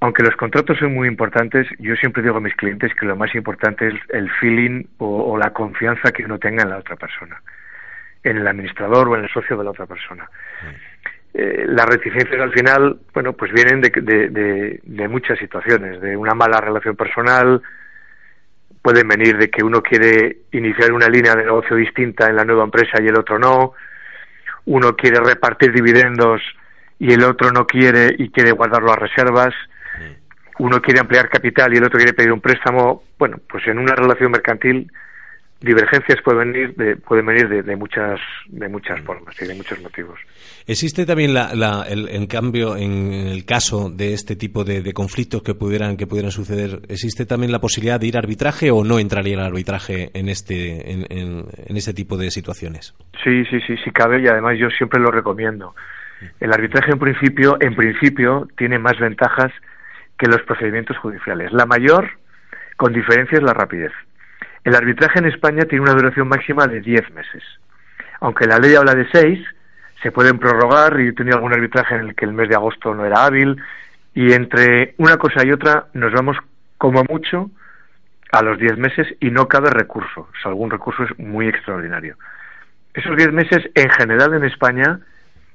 [0.00, 3.32] aunque los contratos son muy importantes, yo siempre digo a mis clientes que lo más
[3.34, 7.40] importante es el feeling o, la confianza que uno tenga en la otra persona,
[8.24, 10.28] en el administrador o en el socio de la otra persona.
[11.32, 16.60] Eh, las reticencias al final, bueno, pues vienen de, de, muchas situaciones, de una mala
[16.60, 17.62] relación personal,
[18.82, 22.64] pueden venir de que uno quiere iniciar una línea de negocio distinta en la nueva
[22.64, 23.74] empresa y el otro no,
[24.64, 26.42] uno quiere repartir dividendos
[26.98, 29.54] y el otro no quiere y quiere guardarlo a reservas,
[29.98, 30.62] mm.
[30.64, 33.94] uno quiere ampliar capital y el otro quiere pedir un préstamo, bueno, pues en una
[33.94, 34.90] relación mercantil
[35.60, 40.18] divergencias pueden venir de, pueden venir de, muchas de muchas formas y de muchos motivos.
[40.66, 45.54] Existe también la, el, en cambio en el caso de este tipo de, conflictos que
[45.54, 49.34] pudieran que pudieran suceder existe también la posibilidad de ir a arbitraje o no entraría
[49.34, 52.94] el arbitraje en este en, en, en este tipo de situaciones.
[53.24, 55.74] Sí sí sí sí cabe y además yo siempre lo recomiendo.
[56.40, 59.52] El arbitraje en principio, en principio, tiene más ventajas
[60.18, 61.52] que los procedimientos judiciales.
[61.52, 62.08] La mayor,
[62.76, 63.92] con diferencia, es la rapidez.
[64.64, 67.42] El arbitraje en España tiene una duración máxima de 10 meses.
[68.20, 69.38] Aunque la ley habla de 6,
[70.02, 72.94] se pueden prorrogar y he tenido algún arbitraje en el que el mes de agosto
[72.94, 73.60] no era hábil
[74.14, 76.36] y entre una cosa y otra nos vamos
[76.76, 77.50] como mucho
[78.32, 80.28] a los 10 meses y no cabe recurso.
[80.44, 82.16] O algún recurso es muy extraordinario.
[82.94, 85.00] Esos 10 meses en general en España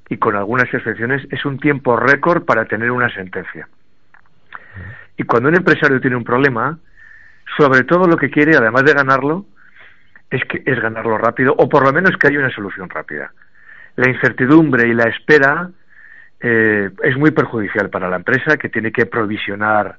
[0.08, 3.68] y con algunas excepciones es un tiempo récord para tener una sentencia.
[5.16, 6.78] Y cuando un empresario tiene un problema,
[7.56, 9.46] sobre todo lo que quiere, además de ganarlo,
[10.30, 13.32] es que es ganarlo rápido o por lo menos que haya una solución rápida.
[13.96, 15.70] La incertidumbre y la espera
[16.40, 19.98] eh, es muy perjudicial para la empresa que tiene que provisionar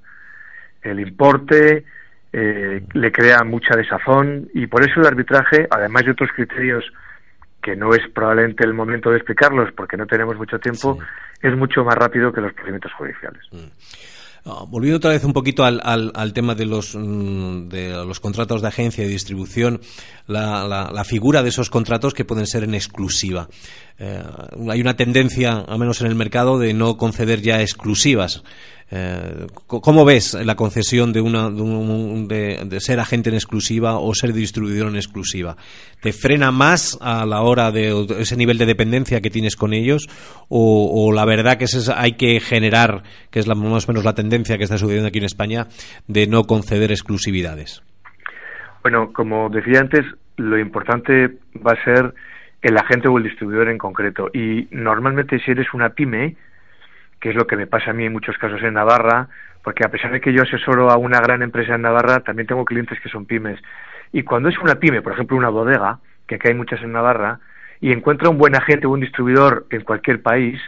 [0.81, 1.85] el importe,
[2.33, 6.85] eh, le crea mucha desazón y por eso el arbitraje, además de otros criterios
[7.65, 10.99] que no es probablemente el momento de explicarlos porque no tenemos mucho tiempo,
[11.41, 13.41] es mucho más rápido que los procedimientos judiciales.
[13.51, 14.45] Mm.
[14.47, 18.61] Ah, volviendo otra vez un poquito al, al, tema de los, mm, de los contratos
[18.61, 19.81] de agencia y distribución,
[20.27, 23.47] la, la, figura de esos contratos que pueden ser en exclusiva.
[23.97, 24.21] Eh,
[24.69, 28.43] hay una tendencia, al menos en el mercado, de no conceder ya exclusivas.
[28.91, 34.89] Eh, ¿Cómo ves la concesión de, una, de, ser agente en exclusiva o ser distribuidor
[34.89, 35.55] en exclusiva?
[36.01, 40.07] ¿Te frena más a la hora de ese nivel de dependencia que tienes con ellos?
[40.49, 44.13] ¿O, la verdad que es, hay que generar, que es la, más o menos la
[44.13, 45.67] tendencia que está sucediendo aquí en España,
[46.07, 47.81] de no conceder exclusividades?
[48.83, 50.05] Bueno, como decía antes,
[50.37, 52.13] lo importante va a ser
[52.61, 54.29] el agente o el distribuidor en concreto.
[54.33, 56.35] Y normalmente si eres una pyme,
[57.25, 59.29] que es lo que me pasa a mí en muchos casos en Navarra,
[59.63, 62.63] porque a pesar de que yo asesoro a una gran empresa en Navarra, también tengo
[62.65, 63.59] clientes que son pymes.
[64.11, 67.39] Y cuando es una pyme, por ejemplo una bodega, que aquí hay muchas en Navarra,
[67.81, 70.61] y encuentra un buen agente o un distribuidor en cualquier país,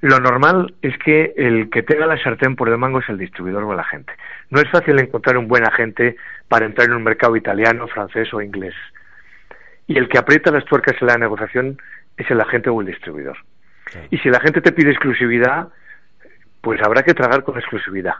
[0.00, 3.62] lo normal es que el que tenga la sartén por el mango es el distribuidor
[3.62, 4.12] o el agente.
[4.50, 6.16] No es fácil encontrar un buen agente
[6.48, 8.74] para entrar en un mercado italiano, francés o inglés.
[9.86, 11.80] Y el que aprieta las tuercas en la negociación
[12.16, 13.36] es el agente o el distribuidor.
[14.10, 15.68] Y si la gente te pide exclusividad,
[16.62, 18.14] pues habrá que tragar con exclusividad.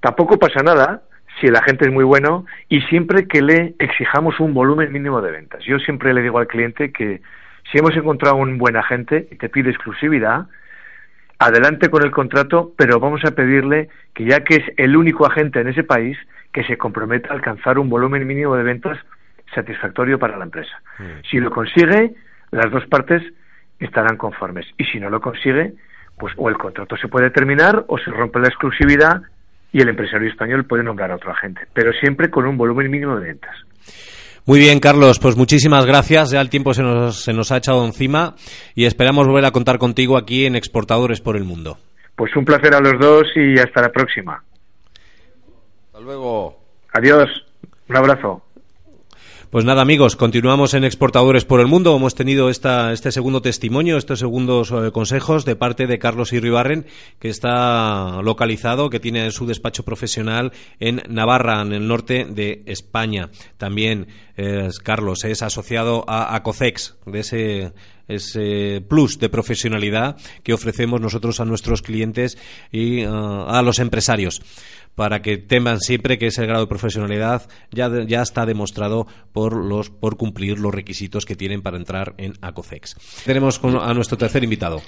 [0.00, 1.02] Tampoco pasa nada
[1.38, 5.32] si el agente es muy bueno y siempre que le exijamos un volumen mínimo de
[5.32, 5.62] ventas.
[5.64, 7.20] Yo siempre le digo al cliente que
[7.70, 10.46] si hemos encontrado un buen agente y te pide exclusividad,
[11.38, 15.60] adelante con el contrato, pero vamos a pedirle que ya que es el único agente
[15.60, 16.16] en ese país,
[16.52, 18.98] que se comprometa a alcanzar un volumen mínimo de ventas
[19.54, 20.80] satisfactorio para la empresa.
[20.98, 21.26] Mm.
[21.30, 22.14] Si lo consigue,
[22.50, 23.22] las dos partes
[23.78, 24.66] estarán conformes.
[24.78, 25.74] Y si no lo consigue,
[26.18, 29.22] pues o el contrato se puede terminar o se rompe la exclusividad
[29.72, 33.16] y el empresario español puede nombrar a otro agente, pero siempre con un volumen mínimo
[33.16, 33.54] de ventas.
[34.46, 36.30] Muy bien, Carlos, pues muchísimas gracias.
[36.30, 38.36] Ya el tiempo se nos, se nos ha echado encima
[38.76, 41.78] y esperamos volver a contar contigo aquí en Exportadores por el Mundo.
[42.14, 44.42] Pues un placer a los dos y hasta la próxima.
[45.86, 46.58] Hasta luego.
[46.92, 47.28] Adiós.
[47.88, 48.45] Un abrazo.
[49.56, 51.96] Pues nada, amigos, continuamos en Exportadores por el Mundo.
[51.96, 56.84] Hemos tenido esta, este segundo testimonio, estos segundos eh, consejos de parte de Carlos Irribarren,
[57.18, 63.30] que está localizado, que tiene su despacho profesional en Navarra, en el norte de España.
[63.56, 64.08] También
[64.82, 67.72] Carlos es asociado a Acocex, de ese
[68.08, 72.38] ese plus de profesionalidad que ofrecemos nosotros a nuestros clientes
[72.70, 74.40] y eh, a los empresarios
[74.96, 79.90] para que teman siempre que ese grado de profesionalidad ya, ya está demostrado por, los,
[79.90, 82.96] por cumplir los requisitos que tienen para entrar en ACOFEX.
[83.24, 84.82] Tenemos a nuestro tercer invitado.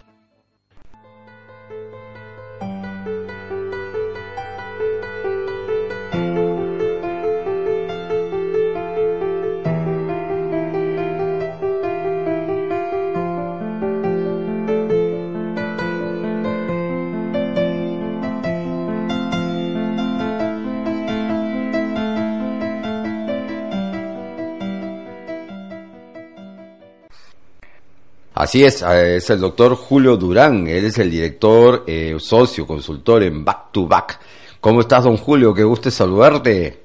[28.48, 33.22] Así es, eh, es el doctor Julio Durán, él es el director, eh, socio, consultor
[33.22, 34.18] en Back to Back.
[34.58, 35.52] ¿Cómo estás, don Julio?
[35.52, 36.78] Qué gusto saludarte.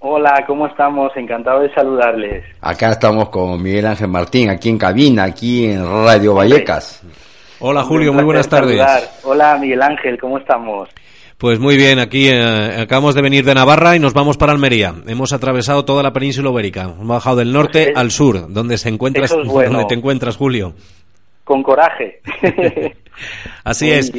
[0.00, 1.12] Hola, ¿cómo estamos?
[1.16, 2.44] Encantado de saludarles.
[2.60, 7.04] Acá estamos con Miguel Ángel Martín, aquí en cabina, aquí en Radio Vallecas.
[7.60, 8.84] Hola, Julio, muy buenas tardes.
[9.22, 10.88] Hola, Miguel Ángel, ¿cómo estamos?
[11.38, 14.94] Pues muy bien, aquí eh, acabamos de venir de Navarra y nos vamos para Almería.
[15.06, 16.84] Hemos atravesado toda la península ibérica.
[16.84, 20.72] Hemos bajado del norte al sur, donde se encuentra, donde te encuentras, Julio.
[21.44, 22.22] Con coraje.
[23.64, 24.10] Así es.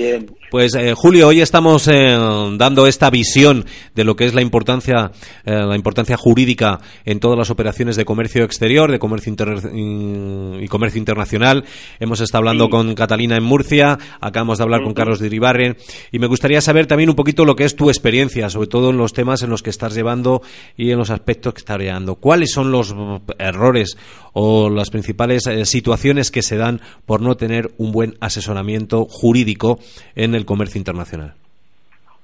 [0.50, 2.18] Pues eh, Julio, hoy estamos eh,
[2.54, 5.12] dando esta visión de lo que es la importancia,
[5.44, 9.34] eh, la importancia jurídica en todas las operaciones de comercio exterior, de comercio
[9.74, 11.66] y comercio internacional.
[12.00, 15.76] Hemos estado hablando con Catalina en Murcia, acabamos de hablar con Carlos de Iribarren
[16.14, 18.98] y me gustaría saber también un poquito lo que es tu experiencia, sobre todo en
[18.98, 20.42] los temas en los que estás llevando
[20.78, 22.16] y en los aspectos que estás llevando.
[22.16, 22.96] ¿Cuáles son los
[23.38, 23.98] errores
[24.32, 29.80] o las principales situaciones que se dan por no tener un buen asesoramiento jurídico
[30.16, 31.34] en el comercio internacional?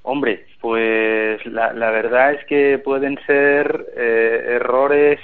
[0.03, 5.19] Hombre, pues la, verdad es que pueden ser eh, errores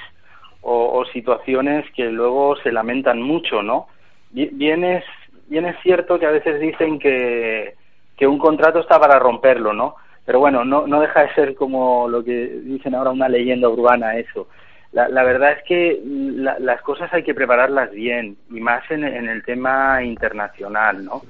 [0.62, 3.88] o, situaciones que luego se lamentan mucho, ¿no?
[4.32, 5.04] Bien es,
[5.47, 7.75] bien es cierto que a veces dicen que,
[8.17, 9.95] que un contrato está para romperlo, ¿no?
[10.25, 14.17] Pero bueno, no, no deja de ser como lo que dicen ahora una leyenda urbana
[14.17, 14.47] eso.
[14.91, 19.28] La, la verdad es que las cosas hay que prepararlas bien y más en, en
[19.28, 21.21] el tema internacional, ¿no?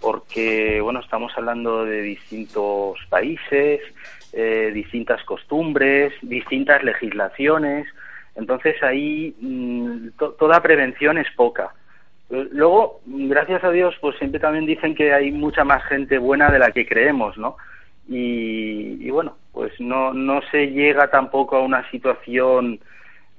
[0.00, 3.80] Porque bueno estamos hablando de distintos países
[4.32, 7.86] eh, distintas costumbres distintas legislaciones.
[8.34, 10.08] Entonces ahí mm,
[10.38, 11.74] toda prevención es poca.
[12.30, 16.50] Eh, luego gracias a Dios pues siempre también dicen que hay mucha más gente buena
[16.50, 17.56] de la que creemos no
[18.06, 22.80] y, y bueno pues no no se llega tampoco a una situación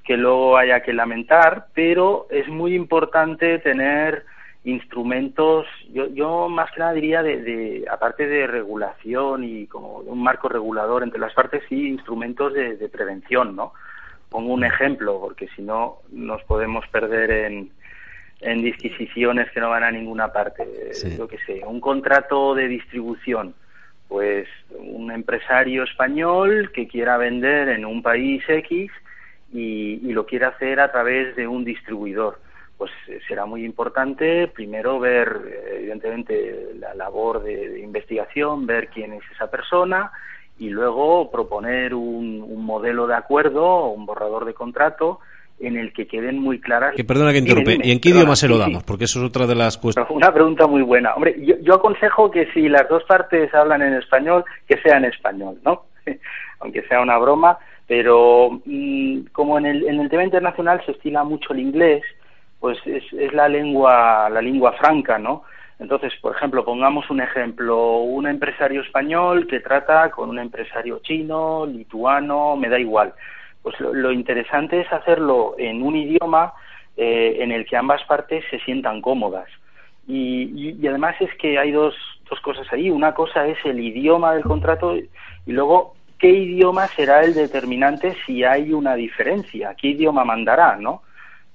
[0.03, 4.25] que luego haya que lamentar pero es muy importante tener
[4.69, 10.49] instrumentos, yo, yo más que nada diría de, aparte de regulación y como un marco
[10.49, 13.73] regulador entre las partes, sí instrumentos de, prevención, ¿no?
[14.29, 17.71] Pongo un ejemplo, porque si no nos podemos perder en,
[18.41, 20.65] en disquisiciones que no van a ninguna parte.
[21.17, 23.55] Yo que sé, un contrato de distribución,
[24.07, 28.91] pues un empresario español que quiera vender en un país X
[29.51, 32.39] y, y lo quiere hacer a través de un distribuidor
[32.79, 35.27] pues eh, será muy importante primero ver
[35.75, 40.11] evidentemente la labor de, investigación, ver quién es esa persona
[40.57, 45.19] y luego proponer un, modelo de acuerdo un borrador de contrato
[45.59, 46.95] en el que queden muy claras.
[46.95, 47.79] Que perdona que interrumpe.
[47.83, 48.83] ¿Y en qué idioma se lo damos?
[48.83, 50.09] Porque eso es otra de las cuestiones.
[50.09, 51.13] Una pregunta muy buena.
[51.15, 55.59] Hombre, yo, aconsejo que si las dos partes hablan en español, que sea en español,
[55.65, 55.83] ¿no?
[56.59, 57.57] Aunque sea una broma,
[57.87, 62.03] pero mm, como en el, en el tema internacional se estila mucho el inglés,
[62.59, 65.43] pues es, es la lengua la lengua franca, ¿no?
[65.79, 71.65] Entonces, por ejemplo, pongamos un ejemplo, un empresario español que trata con un empresario chino,
[71.65, 73.13] lituano, me da igual.
[73.63, 76.53] Pues lo, interesante es hacerlo en un idioma
[76.97, 79.47] eh, en el que ambas partes se sientan cómodas.
[80.05, 81.95] Y, y, además es que hay dos,
[82.29, 82.89] dos cosas ahí.
[82.89, 88.43] Una cosa es el idioma del contrato y luego qué idioma será el determinante si
[88.43, 91.03] hay una diferencia, qué idioma mandará, ¿no?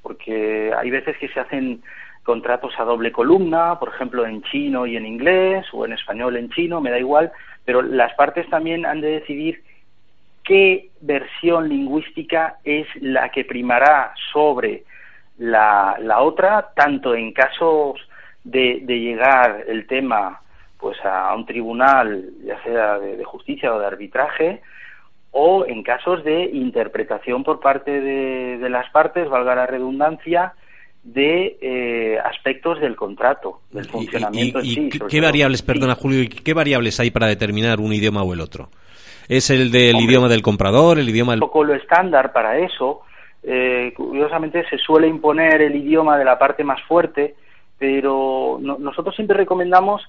[0.05, 1.83] Porque hay veces que se hacen
[2.23, 6.51] contratos a doble columna, por ejemplo, en chino y en inglés, o en español en
[6.51, 7.33] chino, me da igual,
[7.65, 9.63] pero las partes también han de decidir
[10.45, 14.85] qué versión lingüística es la que primará sobre
[15.39, 17.99] la, la otra, tanto en casos
[18.45, 20.41] de, de, llegar el tema
[20.79, 24.61] pues a un tribunal, ya sea de, de, justicia o de arbitraje,
[25.35, 30.55] o en casos de interpretación por parte de, de las partes, valga la redundancia,
[31.05, 34.99] de eh, aspectos del contrato, del funcionamiento y, en sí.
[35.09, 38.71] ¿Qué variables, perdona Julio, qué variables hay para determinar un idioma o el otro?
[39.29, 41.43] ¿Es el del idioma del comprador, el idioma del...
[41.43, 43.03] Un poco lo estándar para eso.
[43.43, 47.35] Eh, curiosamente se suele imponer el idioma de la parte más fuerte,
[47.79, 50.03] pero nosotros siempre recomendamos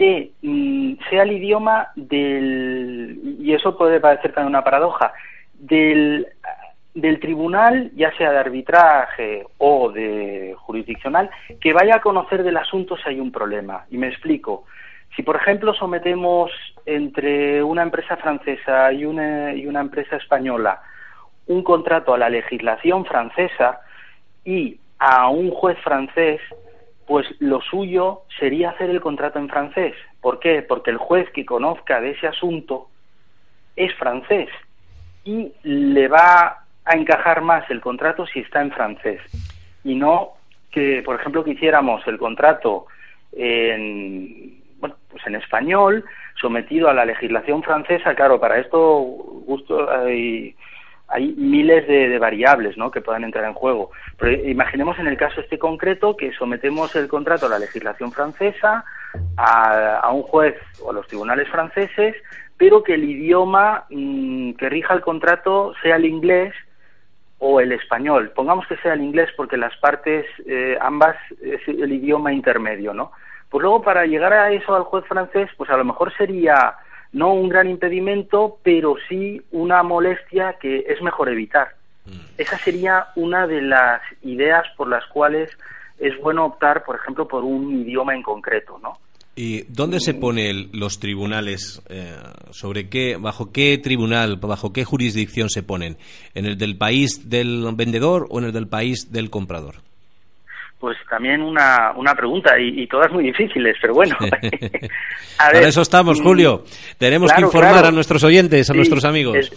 [0.00, 5.12] que mm, sea el idioma del, y eso puede parecer también una paradoja,
[5.52, 6.26] del
[6.94, 11.30] del tribunal, ya sea de arbitraje o de jurisdiccional,
[11.60, 13.84] que vaya a conocer del asunto si hay un problema.
[13.90, 14.64] Y me explico.
[15.14, 16.50] Si, por ejemplo, sometemos
[16.86, 20.80] entre una empresa francesa y una, y una empresa española
[21.46, 23.80] un contrato a la legislación francesa
[24.44, 26.40] y a un juez francés,
[27.10, 29.96] pues lo suyo sería hacer el contrato en francés.
[30.20, 30.62] ¿Por qué?
[30.62, 32.86] Porque el juez que conozca de ese asunto
[33.74, 34.48] es francés
[35.24, 39.20] y le va a encajar más el contrato si está en francés
[39.82, 40.34] y no
[40.70, 42.86] que, por ejemplo, que hiciéramos el contrato
[43.32, 46.04] en, bueno, pues en español,
[46.40, 48.14] sometido a la legislación francesa.
[48.14, 49.02] Claro, para esto
[49.46, 50.54] justo hay,
[51.10, 52.90] hay miles de, variables ¿no?
[52.90, 53.90] que puedan entrar en juego.
[54.18, 58.84] Pero imaginemos en el caso este concreto que sometemos el contrato a la legislación francesa,
[59.36, 62.14] a, a un juez o a los tribunales franceses,
[62.56, 66.54] pero que el idioma mm, que rija el contrato sea el inglés
[67.38, 68.32] o el español.
[68.34, 73.12] Pongamos que sea el inglés porque las partes, eh, ambas, es el idioma intermedio, ¿no?
[73.48, 76.74] Pues luego para llegar a eso al juez francés, pues a lo mejor sería
[77.12, 81.74] no un gran impedimento, pero sí una molestia que es mejor evitar.
[82.06, 82.18] Mm.
[82.38, 85.50] Esa sería una de las ideas por las cuales
[85.98, 88.98] es bueno optar, por ejemplo, por un idioma en concreto, ¿no?
[89.36, 91.82] ¿Y dónde se ponen los tribunales?
[91.88, 92.14] Eh,
[92.50, 95.96] ¿Sobre qué, bajo qué tribunal, bajo qué jurisdicción se ponen?
[96.34, 99.76] ¿En el del país del vendedor o en el del país del comprador?
[100.80, 104.16] Pues también una, una pregunta y, todas muy difíciles, pero bueno.
[105.38, 106.64] a Para eso estamos, Julio.
[106.96, 109.52] Tenemos que informar a nuestros oyentes, a nuestros amigos.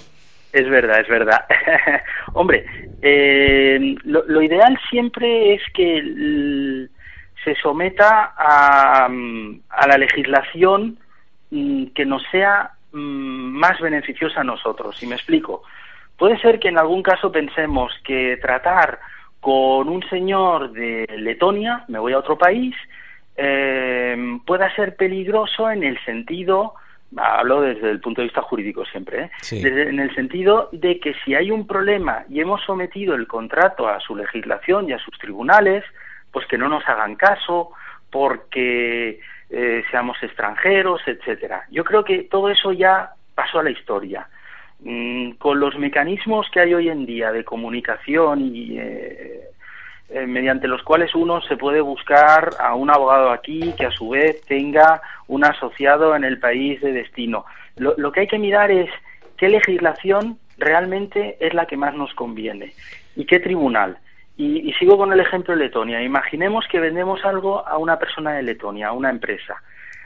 [0.52, 1.46] Es, verdad, es verdad.
[2.34, 2.66] Hombre,
[3.02, 6.90] eh, lo, lo, ideal siempre es que el,
[7.44, 10.98] se someta a, a la legislación
[11.52, 15.02] mm, que nos sea mm, más beneficiosa a nosotros.
[15.02, 15.64] Y me explico.
[16.18, 19.00] Puede ser que en algún caso pensemos que tratar
[19.44, 22.74] con un señor de Letonia, me voy a otro país,
[23.36, 24.16] eh,
[24.46, 26.76] pueda ser peligroso en el sentido,
[27.18, 29.32] hablo desde el punto de vista jurídico siempre, ¿eh?
[29.52, 34.00] en el sentido de que si hay un problema y hemos sometido el contrato a
[34.00, 35.84] su legislación y a sus tribunales,
[36.32, 37.72] pues que no nos hagan caso,
[38.10, 39.20] porque
[39.50, 41.66] eh, seamos extranjeros, etcétera.
[41.70, 44.26] Yo creo que todo eso ya pasó a la historia.
[44.84, 49.50] Mm, con los mecanismos que hay hoy en día de comunicación y eh,
[50.10, 54.10] eh, mediante los cuales uno se puede buscar a un abogado aquí que a su
[54.10, 57.46] vez tenga un asociado en el país de destino.
[57.78, 58.90] lo que hay que mirar es
[59.38, 62.74] qué legislación realmente es la que más nos conviene
[63.16, 63.98] y qué tribunal.
[64.36, 66.02] Y, sigo con el ejemplo de Letonia.
[66.02, 69.62] Imaginemos que vendemos algo a una persona de Letonia, a una empresa.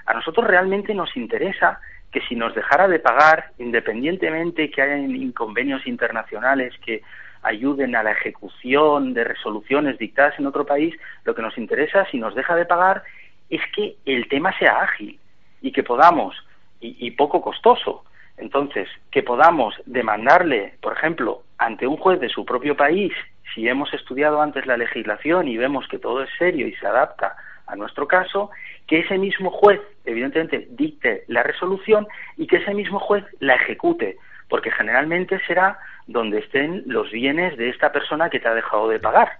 [0.06, 1.80] A nosotros realmente nos interesa
[2.12, 7.01] que si nos dejara de pagar, independientemente que haya inconvenios internacionales que
[7.43, 12.18] ayuden a la ejecución de resoluciones dictadas en otro país, lo que nos interesa, si
[12.18, 13.03] nos deja de pagar,
[13.49, 15.20] es que el tema sea ágil
[15.62, 16.36] y que podamos,
[16.80, 18.03] y poco costoso,
[18.38, 23.12] entonces, que podamos demandarle, por ejemplo, ante un juez de su propio país
[23.53, 27.36] si hemos estudiado antes la legislación y vemos que todo es serio y se adapta
[27.68, 28.49] a nuestro caso,
[28.88, 32.07] que ese mismo juez, evidentemente, dicte la resolución
[32.38, 34.18] y que ese mismo juez la ejecute,
[34.49, 38.99] porque generalmente será donde estén los bienes de esta persona que te ha dejado de
[38.99, 39.34] pagar.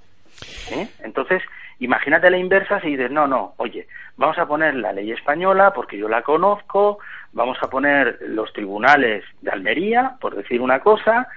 [0.72, 0.88] ¿eh?
[1.04, 1.42] Entonces,
[1.80, 5.98] imagínate la inversa si dices, no, no, oye, vamos a poner la ley española porque
[5.98, 7.00] yo la conozco,
[7.32, 11.30] vamos a poner los tribunales de Almería, por decir una cosa,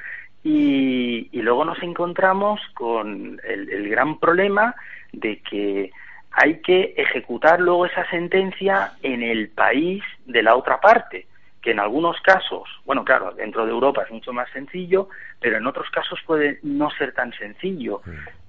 [0.42, 4.74] y, luego nos encontramos con el gran problema
[5.12, 5.90] de que
[6.32, 11.26] hay que ejecutar luego esa sentencia en el país de la otra parte,
[11.60, 15.08] que en algunos casos, bueno, claro, dentro de Europa es mucho más sencillo,
[15.40, 18.00] pero en otros casos puede no ser tan sencillo.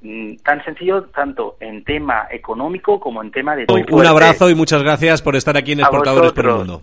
[0.01, 3.65] Mm, tan sencillo tanto en tema económico como en tema de...
[3.91, 6.81] Un abrazo y muchas gracias por estar aquí en Exportadores por el Mundo.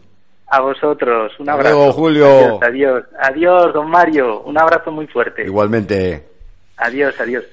[0.50, 1.92] A vosotros, un abrazo.
[1.92, 2.58] Julio.
[2.62, 5.44] adiós, adiós, don Mario, un abrazo muy fuerte.
[5.44, 6.26] Igualmente.
[6.78, 7.44] Adiós, adiós.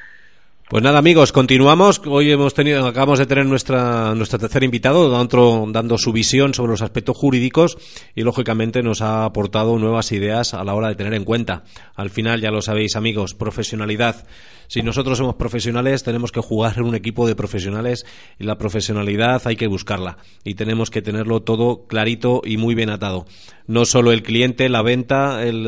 [0.68, 2.01] Pues nada, amigos, continuamos.
[2.07, 6.72] Hoy hemos tenido, acabamos de tener nuestra, nuestro tercer invitado dando, dando su visión sobre
[6.72, 7.78] los aspectos jurídicos
[8.16, 11.66] y, lógicamente, nos ha aportado nuevas ideas a la hora de tener en cuenta.
[11.93, 14.26] Al final, ya lo sabéis, amigos, profesionalidad
[14.68, 18.05] si nosotros somos profesionales, tenemos que jugar en un equipo de profesionales
[18.39, 22.89] y la profesionalidad hay que buscarla y tenemos que tenerlo todo clarito y muy bien
[22.89, 23.26] atado.
[23.68, 25.66] No solo el cliente, la venta, el,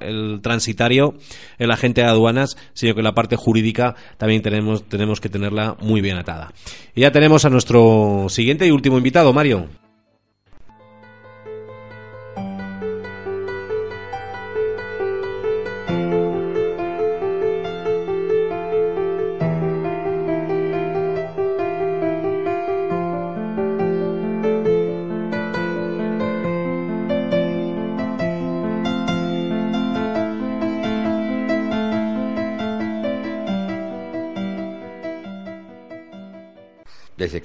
[0.00, 1.14] el, transitario,
[1.58, 6.00] el agente de aduanas, sino que la parte jurídica también tenemos, tenemos que tenerla muy
[6.00, 6.52] bien atada.
[6.94, 9.81] Y ya tenemos a nuestro siguiente y último invitado, Mario.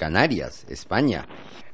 [0.07, 1.25] Canarias, España.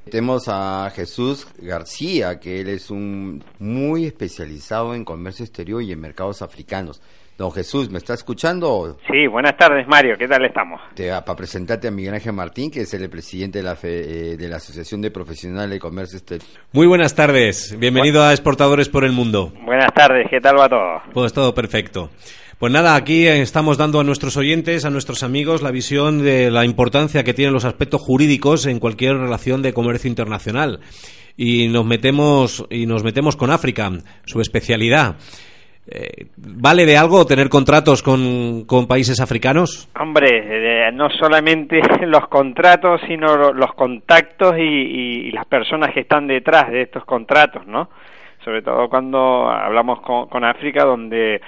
[0.10, 6.02] Tenemos a Jesús García, que él es un muy especializado en comercio exterior y en
[6.02, 7.00] mercados africanos.
[7.38, 8.98] Don Jesús, ¿me está escuchando?
[9.08, 10.16] Sí, buenas tardes, Mario.
[10.18, 10.82] ¿Qué tal estamos?
[10.96, 14.48] Te, para presentarte a Miguel Ángel Martín, que es el presidente de la, eh, de
[14.48, 16.48] la Asociación de Profesionales de Comercio Exterior.
[16.72, 17.78] Muy buenas tardes.
[17.78, 19.54] Bienvenido a Exportadores por el Mundo.
[19.64, 20.26] Buenas tardes.
[20.32, 21.04] ¿Qué tal va todo?
[21.14, 22.10] Pues todo perfecto.
[22.64, 26.64] Pues nada, aquí estamos dando a nuestros oyentes, a nuestros amigos, la visión de la
[26.64, 30.80] importancia que tienen los aspectos jurídicos en cualquier relación de comercio internacional.
[31.36, 33.92] Y nos metemos, y nos metemos con África,
[34.24, 35.18] su especialidad.
[35.92, 39.90] Eh, ¿Vale de algo tener contratos con, países africanos?
[40.00, 40.30] Hombre,
[40.88, 46.84] eh, no solamente los contratos, sino los contactos y, las personas que están detrás de
[46.84, 47.90] estos contratos, ¿no?
[48.46, 51.42] Sobre todo cuando hablamos con África, donde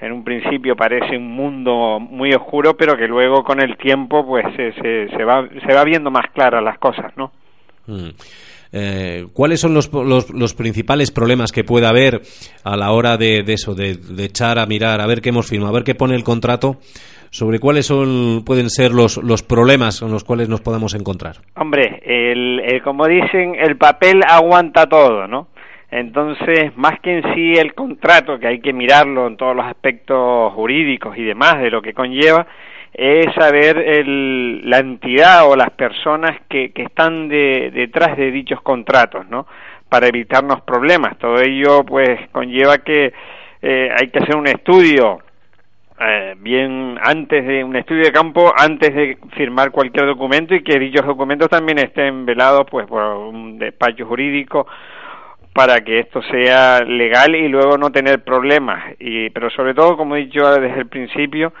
[0.00, 4.44] en un principio parece un mundo muy oscuro, pero que luego con el tiempo pues
[4.56, 7.32] se, se, va, se va viendo más claras las cosas, ¿no?
[7.86, 8.10] Mm.
[8.70, 12.20] Eh, ¿Cuáles son los, los, principales problemas que puede haber
[12.64, 15.74] a la hora de, eso, de, echar a mirar, a ver qué hemos firmado, a
[15.74, 16.76] ver qué pone el contrato?
[17.30, 21.36] sobre cuáles son pueden ser los, los problemas con los cuales nos podemos encontrar.
[21.56, 25.48] Hombre, el, como dicen, el papel aguanta todo, ¿no?
[25.90, 30.52] Entonces, más que en sí el contrato, que hay que mirarlo en todos los aspectos
[30.52, 32.46] jurídicos y demás de lo que conlleva,
[32.92, 38.60] es saber el, la entidad o las personas que, que están de, detrás de dichos
[38.60, 39.46] contratos, ¿no?
[39.88, 41.16] Para evitarnos problemas.
[41.18, 43.12] Todo ello, pues, conlleva que
[43.62, 45.20] eh, hay que hacer un estudio
[46.00, 50.78] eh, bien antes de un estudio de campo antes de firmar cualquier documento y que
[50.78, 54.68] dichos documentos también estén velados pues por un despacho jurídico
[55.58, 58.94] para que esto sea legal y luego no tener problemas.
[59.00, 61.52] Y, pero sobre todo, como he dicho desde el principio,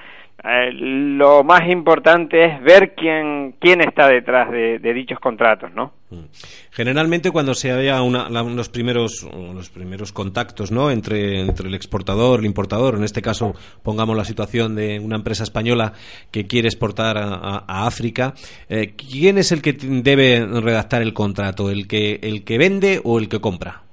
[0.44, 5.94] eh, lo más importante es ver quién, quién está detrás de, dichos contratos, ¿no?
[6.10, 6.26] Mm.
[6.70, 10.92] Generalmente cuando se haya una, los primeros los primeros contactos, ¿no?
[10.92, 15.42] Entre, entre el exportador, el importador, en este caso pongamos la situación de una empresa
[15.42, 15.92] española
[16.30, 18.34] que quiere exportar a, África,
[18.68, 23.18] eh, ¿quién es el que debe redactar el contrato, el que el que vende o
[23.18, 23.87] el que compra?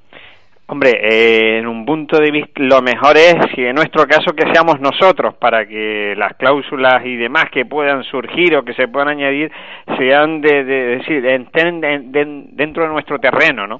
[0.68, 4.51] Hombre, eh, en un punto de vista, lo mejor es, si en nuestro caso, que
[4.51, 9.09] seamos nosotros, para que las cláusulas y demás que puedan surgir o que se puedan
[9.09, 9.51] añadir
[9.95, 13.80] sean de, decir, estén dentro de nuestro terreno, ¿no?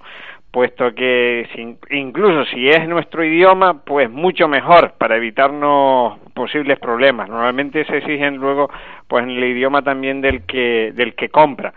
[0.52, 1.50] Puesto que
[1.90, 7.28] incluso si es nuestro idioma, pues mucho mejor para evitarnos posibles problemas.
[7.28, 8.70] Normalmente se exigen luego,
[9.08, 11.74] pues en el idioma también del que del que compra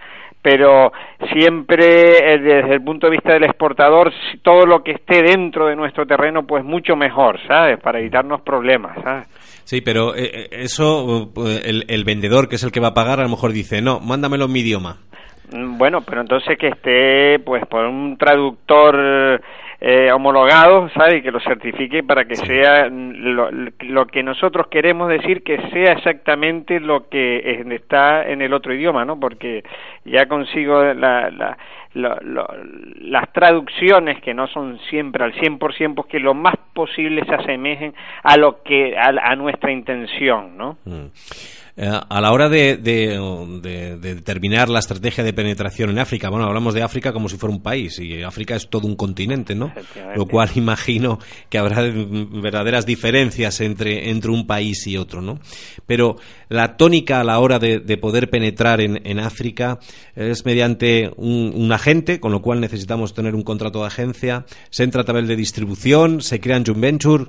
[0.48, 0.92] pero
[1.30, 5.76] siempre eh, desde el punto de vista del exportador, todo lo que esté dentro de
[5.76, 7.78] nuestro terreno, pues mucho mejor, ¿sabes?
[7.78, 9.28] Para evitarnos problemas, ¿sabes?
[9.64, 11.30] Sí, pero eh, eso,
[11.62, 14.00] el, el vendedor, que es el que va a pagar, a lo mejor dice, no,
[14.00, 14.96] mándamelo en mi idioma.
[15.52, 19.42] Mm, bueno, pero entonces que esté, pues, por un traductor
[19.80, 21.18] eh, homologado, ¿sabe?
[21.18, 25.92] Y que lo certifique para que sea lo, lo, que nosotros queremos decir que sea
[25.92, 29.20] exactamente lo que está en el otro idioma, ¿no?
[29.20, 29.62] Porque
[30.04, 31.56] ya consigo la, la,
[31.94, 37.94] las traducciones que no son siempre al 100%, pues que lo más posible se asemejen
[38.22, 40.76] a lo que a, nuestra intención, ¿no?
[40.84, 41.06] Mm.
[41.80, 46.82] Eh, a la hora de, determinar la estrategia de penetración en África, bueno, hablamos de
[46.82, 49.72] África como si fuera un país y África es todo un continente, ¿no?
[50.16, 55.38] Lo cual imagino que habrá verdaderas diferencias entre, entre un país y otro, ¿no?
[55.86, 56.16] Pero
[56.48, 59.78] la tónica a la hora de, poder penetrar en, África
[60.16, 65.02] es mediante un, agente, con lo cual necesitamos tener un contrato de agencia, se entra
[65.02, 67.24] a través de distribución, se crean joint venture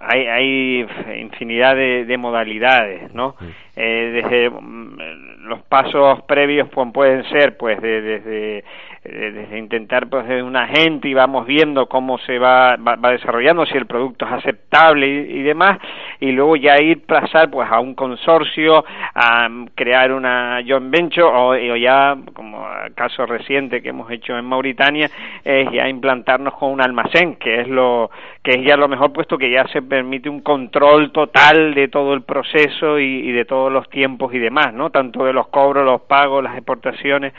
[0.00, 0.86] hay, hay
[1.20, 3.36] infinidad de, modalidades, ¿no?
[3.76, 8.64] Eh, desde mm, los pasos previos pueden ser, pues, desde
[9.06, 13.66] eh, desde intentar pues de un agente y vamos viendo cómo se va, va, desarrollando
[13.66, 15.78] si el producto es aceptable y, demás
[16.20, 18.82] y luego ya ir pasar pues a un consorcio
[19.14, 24.46] a crear una joint venture o, o ya como caso reciente que hemos hecho en
[24.46, 25.10] Mauritania
[25.44, 28.10] es ya implantarnos con un almacén que es lo
[28.42, 32.14] que es ya lo mejor puesto que ya se permite un control total de todo
[32.14, 35.84] el proceso y, y de todos los tiempos y demás no tanto de los cobros
[35.84, 37.32] los pagos las exportaciones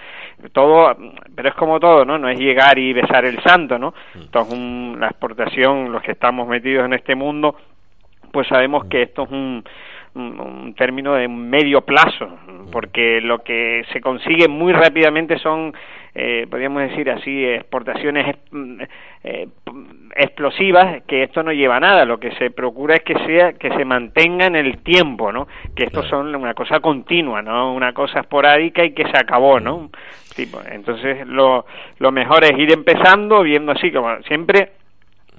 [0.51, 0.95] todo
[1.35, 2.17] pero es como todo, ¿no?
[2.17, 3.93] No es llegar y besar el santo, ¿no?
[4.13, 4.21] Mm.
[4.21, 4.59] Entonces,
[4.99, 7.55] la exportación, los que estamos metidos en este mundo,
[8.31, 9.63] pues sabemos que esto es un,
[10.15, 12.71] un, término de medio plazo, mm.
[12.71, 15.73] porque lo que se consigue muy rápidamente son,
[16.17, 18.81] eh, podríamos decir así, exportaciones mm,
[19.25, 19.47] eh,
[20.15, 23.69] explosivas, que esto no lleva a nada, lo que se procura es que sea, que
[23.69, 25.47] se mantenga en el tiempo, ¿no?
[25.75, 27.73] Que esto son una cosa continua, ¿no?
[27.73, 29.89] Una cosa esporádica y que se acabó, ¿no?
[30.69, 31.65] entonces lo,
[31.99, 34.71] lo mejor es ir empezando viendo así como siempre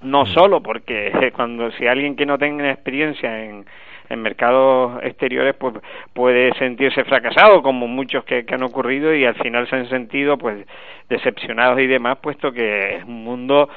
[0.02, 0.26] no mm.
[0.28, 3.66] solo porque cuando si alguien que no tenga experiencia en,
[4.08, 5.74] en mercados exteriores pues
[6.12, 10.36] puede sentirse fracasado como muchos que, que, han ocurrido y al final se han sentido
[10.38, 10.66] pues
[11.08, 13.68] decepcionados y demás puesto que es un mundo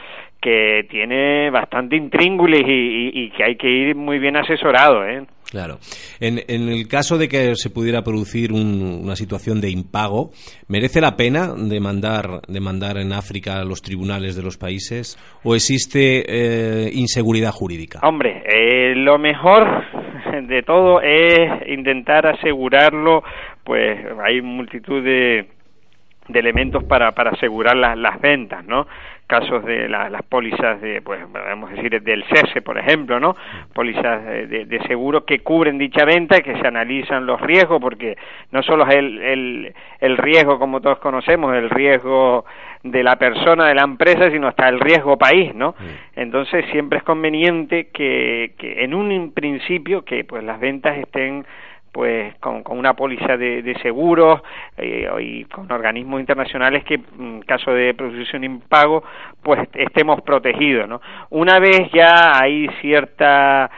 [0.41, 5.25] que tiene bastante intríngulis y, y, que hay que ir muy bien asesorado ¿eh?
[5.51, 5.80] Claro.
[6.19, 10.30] En, en, el caso de que se pudiera producir una situación de impago,
[10.67, 16.23] ¿merece la pena demandar, demandar en África a los tribunales de los países o existe
[16.27, 17.99] eh, inseguridad jurídica?
[18.03, 19.84] Hombre, eh, lo mejor
[20.48, 23.24] de todo es intentar asegurarlo,
[23.64, 25.48] pues hay multitud de,
[26.34, 28.88] elementos para, para asegurar las ventas, ¿no?
[29.30, 33.36] casos de las pólizas de, pues, a decir, del CESE, por ejemplo, ¿no?
[33.76, 38.18] Pólizas de, de, seguro que cubren dicha venta que se analizan los riesgos, porque
[38.52, 42.44] no solo es el, el, el riesgo, como todos conocemos, el riesgo
[42.84, 45.75] de la persona, de la empresa, sino hasta el riesgo país, ¿no?
[46.15, 51.45] Entonces siempre es conveniente que, que en un principio que pues las ventas estén
[51.91, 54.41] pues con, con una póliza de, de seguros
[54.77, 59.03] eh, y con organismos internacionales que en caso de producción impago
[59.41, 61.01] pues estemos protegidos no
[61.32, 63.71] una vez ya hay cierta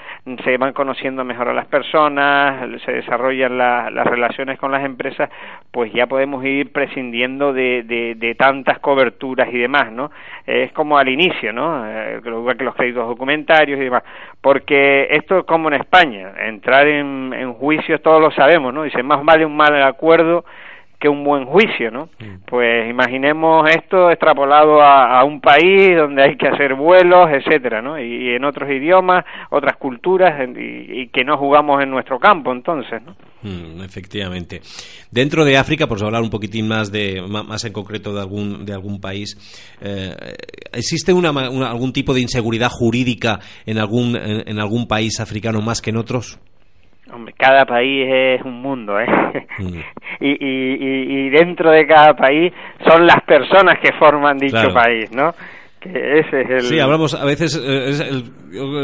[0.43, 5.29] se van conociendo mejor a las personas se desarrollan las relaciones con las empresas
[5.71, 10.11] pues ya podemos ir prescindiendo de, de, de tantas coberturas y demás no
[10.45, 14.03] es como al inicio no eh, que los créditos documentarios y demás.
[14.41, 18.83] Porque esto es como en España entrar en, en juicios todos lo sabemos, ¿no?
[18.83, 20.45] Dice, más vale un mal acuerdo
[21.01, 22.05] que un buen juicio, ¿no?
[22.19, 22.45] Mm.
[22.45, 27.99] Pues imaginemos esto extrapolado a, un país donde hay que hacer vuelos, etcétera, ¿no?
[27.99, 33.15] Y, en otros idiomas, otras culturas, y, que no jugamos en nuestro campo, entonces, ¿no?
[33.41, 34.61] Mm, efectivamente.
[35.09, 38.73] Dentro de África, por hablar un poquitín más de más en concreto de algún de
[38.73, 39.35] algún país,
[39.81, 40.15] eh,
[40.71, 45.89] ¿existe una, algún tipo de inseguridad jurídica en algún en algún país africano más que
[45.89, 46.39] en otros?
[47.13, 49.05] Hombre, cada país es un mundo, ¿eh?
[49.59, 49.79] Mm.
[50.21, 52.53] y, y, y, dentro de cada país
[52.87, 55.33] son las personas que forman dicho país, ¿no?
[55.81, 56.61] Que ese es el...
[56.61, 58.23] Sí, hablamos, a veces eh,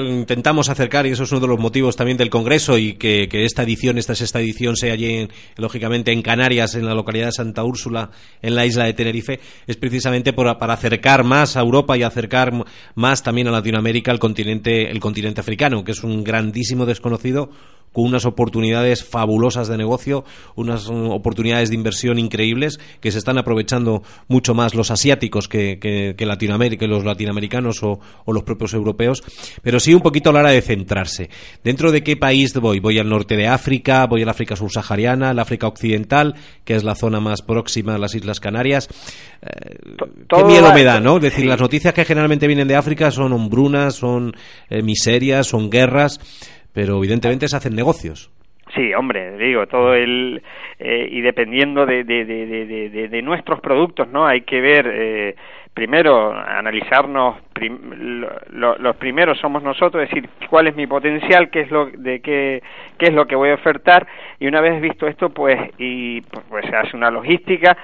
[0.10, 3.46] intentamos acercar, y eso es uno de los motivos también del Congreso, y que, que
[3.46, 7.64] esta edición, esta sexta edición, sea allí, lógicamente, en Canarias, en la localidad de Santa
[7.64, 8.10] Úrsula,
[8.42, 12.52] en la isla de Tenerife, es precisamente por, para acercar más a Europa y acercar
[12.96, 17.52] más también a Latinoamérica el continente, el continente africano, que es un grandísimo desconocido
[17.98, 20.24] con unas oportunidades fabulosas de negocio,
[20.54, 25.80] unas mm, oportunidades de inversión increíbles que se están aprovechando mucho más los asiáticos que,
[25.80, 29.24] que, Latinoamérica, los latinoamericanos o, los propios europeos,
[29.64, 31.32] pero sí un poquito a la hora de centrarse.
[31.64, 32.80] ¿Dentro de qué país voy?
[32.80, 36.36] Voy al norte de África, voy al África subsahariana, al África occidental,
[36.66, 38.90] que es la zona más próxima a las Islas Canarias.
[39.42, 39.76] Eh,
[40.30, 41.16] qué miedo me da, ¿no?
[41.16, 44.36] Es decir, las noticias que generalmente vienen de África son hombrunas, son
[44.70, 46.20] eh, miserias, son guerras,
[46.78, 48.30] pero evidentemente se hacen negocios.
[48.76, 50.44] Sí, hombre, digo, todo el...
[50.78, 54.28] Eh, y dependiendo de, de, de, de, nuestros productos, ¿no?
[54.28, 55.36] Hay que ver, eh,
[55.74, 57.38] primero, analizarnos,
[58.52, 62.62] los primeros somos nosotros, decir, cuál es mi potencial, qué es lo, de qué,
[63.00, 64.06] qué es lo que voy a ofertar,
[64.40, 67.76] y una vez visto esto, pues, y pues se hace una logística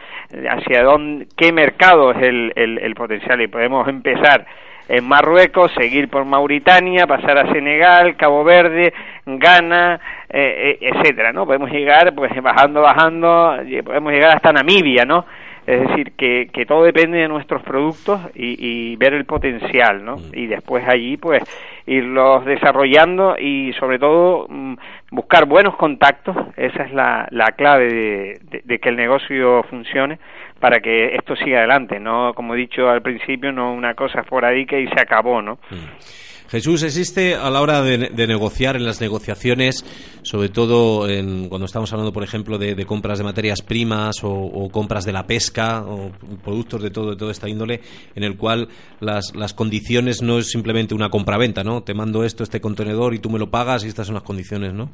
[0.52, 4.46] hacia dónde, qué mercado es el, el, el potencial, y podemos empezar
[4.90, 8.94] en Marruecos, seguir por Mauritania, pasar a Senegal, Cabo Verde,
[9.26, 11.46] Ghana, eh, eh, etcétera, ¿no?
[11.46, 15.26] Podemos llegar, pues bajando, bajando, podemos llegar hasta Namibia, ¿no?
[15.66, 20.18] Es decir, que, que todo depende de nuestros productos y, y ver el potencial, ¿no?
[20.18, 20.32] Mm.
[20.34, 21.42] Y después allí, pues,
[21.86, 24.74] irlos desarrollando y sobre todo mm,
[25.12, 30.20] buscar buenos contactos, esa es la, la clave de, de que el negocio funcione
[30.64, 34.80] para que esto siga adelante, no como he dicho al principio, no una cosa esporádica
[34.80, 35.56] y se acabó, ¿no?
[35.70, 36.48] Mm.
[36.48, 39.84] Jesús, ¿existe a la hora de, negociar en las negociaciones,
[40.22, 45.04] sobre todo en, cuando estamos hablando, por ejemplo, de, compras de materias primas o, compras
[45.04, 46.12] de la pesca o
[46.42, 47.82] productos de todo de toda esta índole,
[48.16, 48.70] en el cual
[49.02, 51.84] las, las condiciones no es simplemente una compra-venta, ¿no?
[51.84, 54.74] Te mando esto, este contenedor y tú me lo pagas y estas son las condiciones,
[54.74, 54.92] ¿no?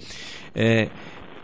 [0.56, 0.90] Eh,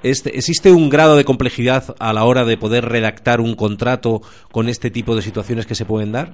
[0.10, 4.70] este, ¿Existe un grado de complejidad a la hora de poder redactar un contrato con
[4.70, 6.30] este tipo de situaciones que se pueden dar?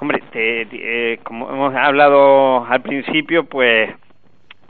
[0.00, 3.90] Hombre, eh, como hemos hablado al principio, pues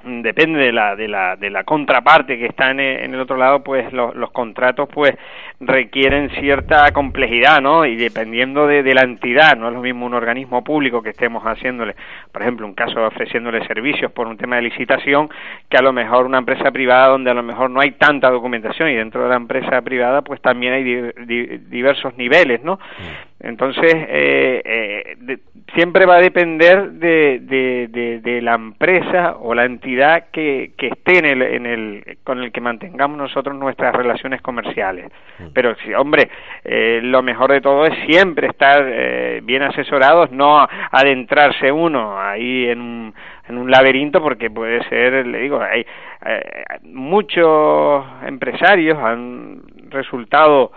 [0.06, 3.92] depende de la, de la, de la contraparte que está en, el otro lado, pues
[3.92, 5.14] los contratos pues
[5.60, 7.84] requieren cierta complejidad, ¿no?
[7.84, 11.96] Y dependiendo de, la entidad, no es lo mismo un organismo público que estemos haciéndole,
[12.32, 15.28] por ejemplo, un caso ofreciéndole servicios por un tema de licitación,
[15.68, 18.90] que a lo mejor una empresa privada donde a lo mejor no hay tanta documentación
[18.90, 20.84] y dentro de la empresa privada pues también hay
[21.68, 22.78] diversos niveles, ¿no?
[23.38, 25.38] Entonces, eh, eh,
[25.74, 31.18] siempre va a depender de, de, de, la empresa o la entidad que, que esté
[31.18, 35.10] en el, en el, con el que mantengamos nosotros nuestras relaciones comerciales.
[35.38, 35.48] Mm.
[35.52, 36.30] Pero, sí, hombre,
[36.64, 42.68] eh, lo mejor de todo es siempre estar eh, bien asesorados, no adentrarse uno ahí
[42.68, 43.14] en un,
[43.48, 45.84] en un laberinto porque puede ser, le digo, hay
[46.24, 49.60] eh, muchos empresarios han
[49.90, 50.72] resultado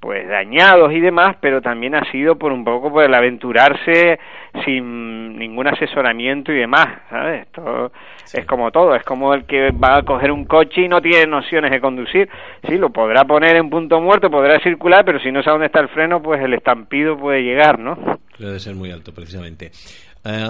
[0.00, 4.18] pues dañados y demás, pero también ha sido por un poco por el aventurarse
[4.64, 7.42] sin ningún asesoramiento y demás, ¿sabes?
[7.42, 7.92] Esto
[8.32, 11.26] es como todo, es como el que va a coger un coche y no tiene
[11.26, 12.30] nociones de conducir,
[12.66, 15.80] sí, lo podrá poner en punto muerto, podrá circular, pero si no sabe dónde está
[15.80, 18.18] el freno, pues el estampido puede llegar, ¿no?
[18.38, 19.70] Debe ser muy alto, precisamente.
[20.24, 20.48] Eh,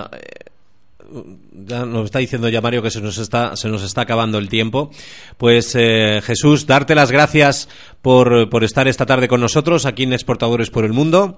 [1.52, 4.48] ya nos está diciendo ya Mario que se nos está, se nos está acabando el
[4.48, 4.90] tiempo.
[5.38, 7.68] Pues eh, Jesús, darte las gracias
[8.02, 11.36] por, por, estar esta tarde con nosotros aquí en Exportadores por el Mundo.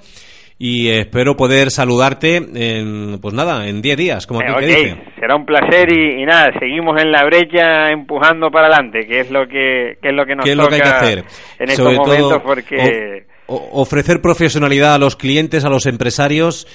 [0.59, 5.03] Y espero poder saludarte en, pues nada, en 10 días, como aquí dice.
[5.19, 9.49] Será un placer y, nada, seguimos en la brecha empujando para adelante, que es lo
[9.49, 11.25] que, que es lo que nos toca que hay que hacer?
[11.59, 13.25] en estos momentos porque...
[13.47, 16.69] ofrecer profesionalidad a los clientes, a los empresarios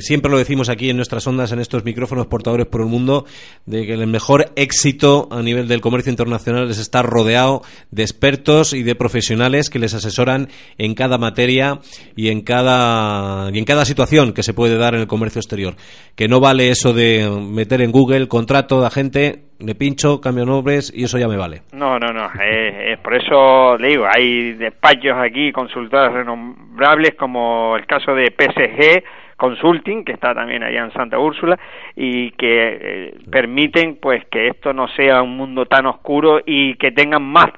[0.00, 3.24] siempre lo decimos aquí en nuestras ondas, en estos micrófonos portadores por el mundo,
[3.66, 8.74] de que el mejor éxito a nivel del comercio internacional es estar rodeado de expertos
[8.74, 11.80] y de profesionales que les asesoran en cada materia
[12.14, 15.76] y en cada, y en cada situación que se puede dar en el comercio exterior.
[16.14, 20.92] Que no vale eso de meter en Google contrato de agente, le pincho, cambio nombres
[20.94, 21.62] y eso ya me vale.
[21.72, 22.30] No, no, no.
[22.42, 29.02] es por eso le digo, hay despachos aquí, consultoras renombrables como el caso de PSG,
[29.36, 31.58] Consulting, que está también allá en Santa Úrsula,
[31.94, 36.90] y que eh, permiten pues que esto no sea un mundo tan oscuro y que
[36.90, 37.50] tengan más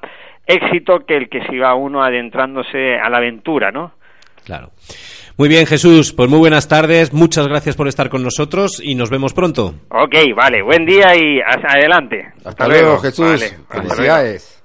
[0.46, 3.92] éxito que el que siga uno adentrándose a la aventura, ¿no?
[4.44, 4.70] Claro.
[5.40, 9.08] Muy bien, Jesús, pues muy buenas tardes, muchas gracias por estar con nosotros y nos
[9.08, 9.74] vemos pronto.
[9.88, 12.30] Ok, vale, buen día y adelante.
[12.44, 13.56] Hasta, luego, Jesús.
[13.70, 14.59] Felicidades.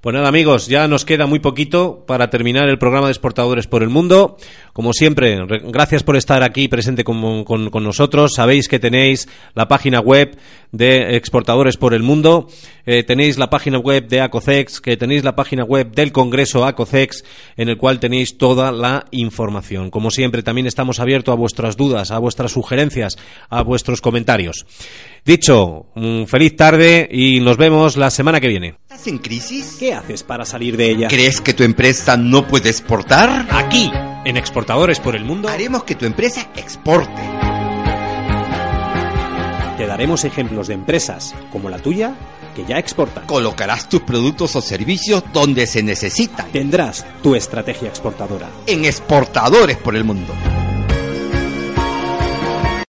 [0.00, 3.82] Pues nada amigos, ya nos queda muy poquito para terminar el programa de Exportadores por
[3.82, 4.36] el Mundo.
[4.72, 7.44] Como siempre, gracias por estar aquí presente con,
[7.82, 8.34] nosotros.
[8.36, 10.38] Sabéis que tenéis la página web
[10.70, 12.46] de Exportadores por el Mundo,
[12.86, 17.24] eh, tenéis la página web de ACOCEX, que tenéis la página web del Congreso ACOCEX,
[17.56, 19.90] en el cual tenéis toda la información.
[19.90, 23.16] Como siempre, también estamos abiertos a vuestras dudas, a vuestras sugerencias,
[23.48, 24.64] a vuestros comentarios.
[25.24, 25.86] Dicho,
[26.26, 28.74] feliz tarde y nos vemos la semana que viene.
[28.82, 29.76] ¿Estás en crisis?
[29.78, 31.08] ¿Qué haces para salir de ella?
[31.08, 33.46] ¿Crees que tu empresa no puede exportar?
[33.50, 33.90] Aquí,
[34.24, 37.20] en Exportadores por el Mundo, haremos que tu empresa exporte.
[39.76, 42.14] Te daremos ejemplos de empresas como la tuya
[42.56, 43.26] que ya exportan.
[43.26, 46.50] Colocarás tus productos o servicios donde se necesitan.
[46.50, 48.48] Tendrás tu estrategia exportadora.
[48.66, 50.34] En Exportadores por el Mundo.